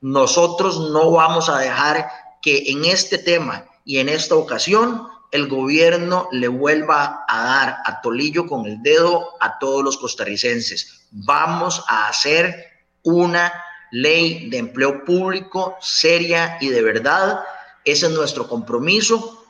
[0.00, 2.08] Nosotros no vamos a dejar
[2.40, 8.00] que en este tema y en esta ocasión el gobierno le vuelva a dar a
[8.00, 11.06] tolillo con el dedo a todos los costarricenses.
[11.10, 12.66] Vamos a hacer
[13.02, 13.52] una
[13.90, 17.40] ley de empleo público seria y de verdad.
[17.84, 19.46] Ese es nuestro compromiso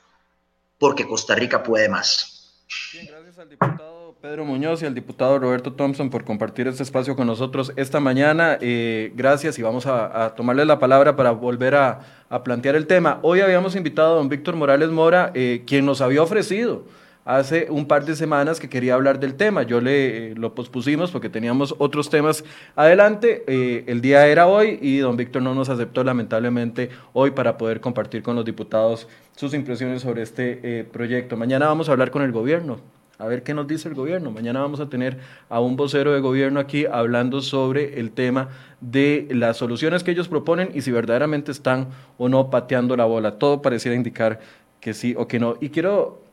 [0.78, 2.54] porque Costa Rica puede más.
[2.92, 7.16] Bien, gracias al diputado Pedro Muñoz y al diputado Roberto Thompson por compartir este espacio
[7.16, 8.58] con nosotros esta mañana.
[8.60, 12.86] Eh, gracias y vamos a, a, tomarle la palabra para volver a, a, plantear el
[12.86, 13.18] tema.
[13.22, 16.84] Hoy habíamos invitado a don Víctor Morales Mora, eh, quien nos había ofrecido
[17.24, 19.62] hace un par de semanas que quería hablar del tema.
[19.62, 22.44] Yo le eh, lo pospusimos porque teníamos otros temas
[22.76, 23.44] adelante.
[23.46, 27.80] Eh, el día era hoy y don Víctor no nos aceptó lamentablemente hoy para poder
[27.80, 31.36] compartir con los diputados sus impresiones sobre este eh, proyecto.
[31.36, 32.78] Mañana vamos a hablar con el gobierno.
[33.18, 34.30] A ver qué nos dice el gobierno.
[34.30, 35.18] Mañana vamos a tener
[35.50, 38.48] a un vocero de gobierno aquí hablando sobre el tema
[38.80, 43.38] de las soluciones que ellos proponen y si verdaderamente están o no pateando la bola.
[43.38, 44.40] Todo pareciera indicar
[44.80, 45.56] que sí o que no.
[45.60, 46.29] Y quiero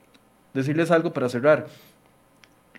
[0.58, 1.68] decirles algo para cerrar.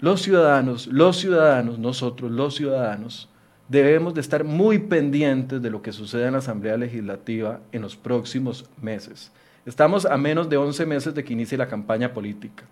[0.01, 3.29] Los ciudadanos, los ciudadanos, nosotros los ciudadanos,
[3.69, 7.97] debemos de estar muy pendientes de lo que sucede en la Asamblea Legislativa en los
[7.97, 9.31] próximos meses.
[9.65, 12.65] Estamos a menos de 11 meses de que inicie la campaña política,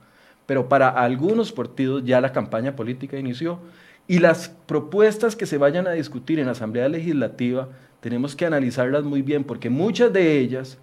[0.45, 3.61] pero para algunos partidos ya la campaña política inició
[4.09, 7.69] y las propuestas que se vayan a discutir en la Asamblea Legislativa
[8.01, 10.79] tenemos que analizarlas muy bien porque muchas de ellas,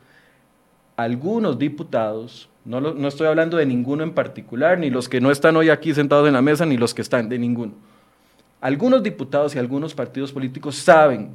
[0.96, 5.70] algunos diputados, no, estoy hablando de ninguno en particular, ni los que no están hoy
[5.70, 7.74] aquí sentados en la mesa, ni los que están, de ninguno
[8.64, 11.32] algunos diputados y algunos partidos políticos saben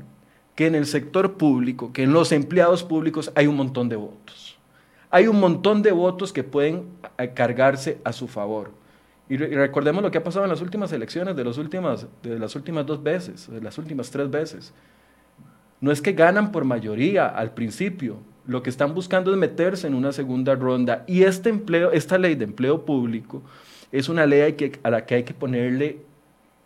[0.54, 4.58] que en el sector público, que en los empleados públicos hay un montón de votos.
[5.10, 6.86] Hay un montón de votos que pueden
[7.18, 8.70] eh, cargarse a su favor.
[9.28, 12.56] Y, recordemos lo que ha pasado en las últimas elecciones, de, los últimas, de las
[12.56, 14.72] últimas dos veces, de las últimas tres veces.
[15.82, 19.94] No es que ganan por mayoría al principio, lo que están buscando es meterse en
[19.94, 21.04] una segunda ronda.
[21.06, 23.42] Y este empleo, esta ley de empleo público
[23.92, 26.00] es una ley a la que hay que ponerle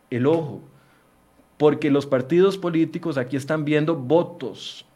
[0.09, 0.63] el ojo,
[1.59, 4.87] porque los partidos políticos aquí están viendo votos,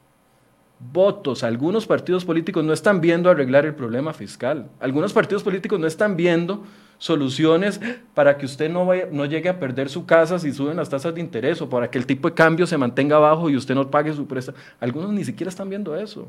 [0.78, 1.42] votos.
[1.42, 4.70] Algunos partidos políticos no están viendo arreglar el problema fiscal.
[4.78, 6.62] Algunos partidos políticos no están viendo
[6.98, 7.80] soluciones
[8.14, 11.12] para que usted no, vaya, no llegue a perder su casa si suben las tasas
[11.12, 13.90] de interés o para que el tipo de cambio se mantenga bajo y usted no
[13.90, 14.56] pague su préstamo.
[14.78, 16.28] Algunos ni siquiera están viendo eso.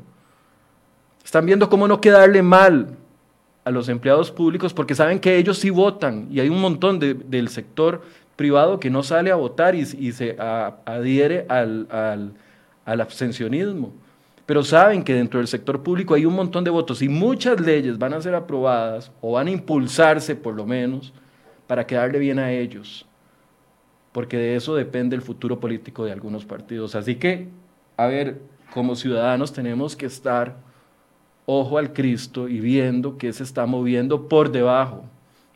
[1.28, 2.96] Están viendo cómo no quedarle mal
[3.62, 7.48] a los empleados públicos porque saben que ellos sí votan y hay un montón del
[7.50, 8.00] sector
[8.34, 13.92] privado que no sale a votar y, se adhiere al, al abstencionismo.
[14.46, 17.98] Pero saben que dentro del sector público hay un montón de votos y muchas leyes
[17.98, 21.12] van a ser aprobadas o van a impulsarse por lo menos
[21.66, 23.04] para quedarle bien a ellos,
[24.12, 26.94] porque de eso depende el futuro político de algunos partidos.
[26.94, 27.48] Así que,
[27.98, 28.40] a ver,
[28.72, 30.66] como ciudadanos tenemos que estar
[31.50, 35.04] ojo al Cristo y viendo que se está moviendo por debajo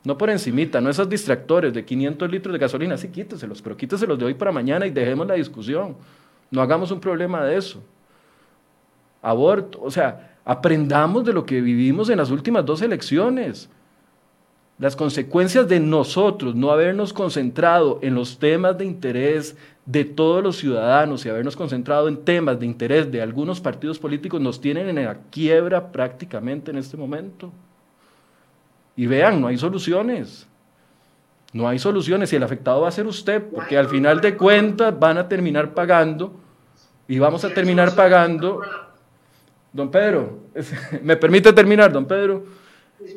[0.05, 4.19] no por encimita, no esos distractores de 500 litros de gasolina, sí quíteselos, pero quíteselos
[4.19, 5.97] de hoy para mañana y dejemos la discusión.
[6.51, 7.83] No hagamos un problema de eso.
[9.23, 13.71] Aborto, o sea, aprendamos de lo que vivimos en las últimas dos elecciones.
[14.83, 19.57] Las consecuencias de nosotros no habernos concentrado en los temas de interés
[19.87, 24.41] de todos los ciudadanos y habernos concentrado en temas de interés de algunos partidos políticos
[24.41, 27.53] nos tienen en la quiebra prácticamente en este momento.
[28.97, 30.49] Y vean, no hay soluciones.
[31.53, 34.99] No hay soluciones y el afectado va a ser usted, porque al final de cuentas
[34.99, 36.35] van a terminar pagando
[37.07, 38.61] y vamos a terminar pagando.
[39.73, 40.41] Don Pedro,
[41.05, 42.62] ¿me permite terminar, don Pedro?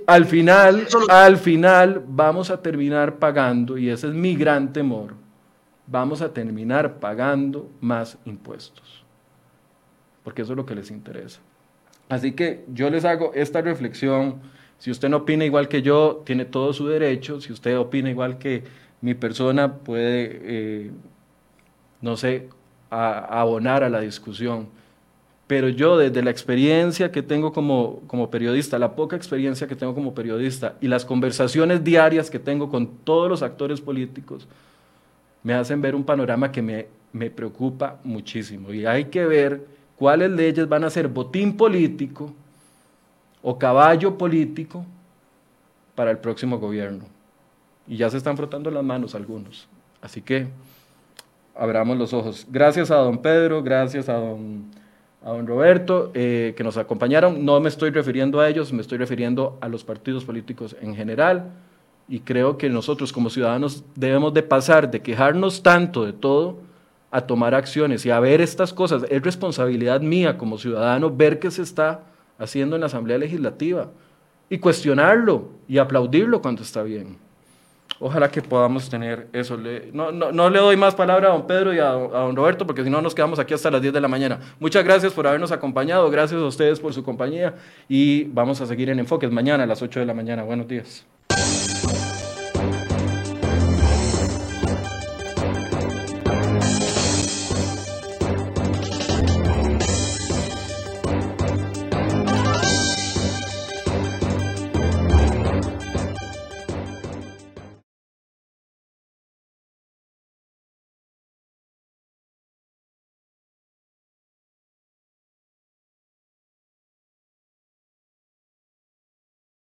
[0.07, 5.13] Al final, al final vamos a terminar pagando, y ese es mi gran temor,
[5.87, 9.03] vamos a terminar pagando más impuestos,
[10.23, 11.39] porque eso es lo que les interesa.
[12.07, 14.41] Así que yo les hago esta reflexión
[14.77, 17.39] si usted no opina igual que yo, tiene todo su derecho.
[17.41, 18.63] Si usted opina igual que
[19.01, 20.91] mi persona, puede, eh,
[22.01, 22.49] no sé,
[22.89, 24.69] abonar a la discusión.
[25.47, 29.93] Pero yo desde la experiencia que tengo como, como periodista, la poca experiencia que tengo
[29.93, 34.47] como periodista y las conversaciones diarias que tengo con todos los actores políticos,
[35.43, 38.73] me hacen ver un panorama que me, me preocupa muchísimo.
[38.73, 39.65] Y hay que ver
[39.95, 42.33] cuáles leyes van a ser botín político
[43.43, 44.83] o caballo político
[45.93, 47.05] para el próximo gobierno.
[47.87, 49.67] Y ya se están frotando las manos algunos.
[50.01, 50.47] Así que
[51.55, 52.45] abramos los ojos.
[52.49, 54.65] Gracias a don Pedro, gracias a don,
[55.25, 57.43] a don Roberto eh, que nos acompañaron.
[57.43, 61.51] No me estoy refiriendo a ellos, me estoy refiriendo a los partidos políticos en general.
[62.07, 66.59] Y creo que nosotros como ciudadanos debemos de pasar de quejarnos tanto de todo
[67.09, 69.03] a tomar acciones y a ver estas cosas.
[69.09, 72.03] Es responsabilidad mía como ciudadano ver que se está
[72.37, 73.89] haciendo en la Asamblea Legislativa
[74.47, 77.17] y cuestionarlo y aplaudirlo cuando está bien.
[77.99, 79.57] Ojalá que podamos tener eso.
[79.93, 82.89] no, no, le doy más palabra a don Pedro y a, don Roberto porque si
[82.89, 84.39] no nos quedamos aquí hasta las 10 de la mañana.
[84.59, 87.55] Muchas gracias por habernos acompañado, gracias a ustedes por su compañía
[87.87, 90.43] y vamos a seguir en Enfoques mañana a las 8 de la mañana.
[90.43, 91.05] Buenos días.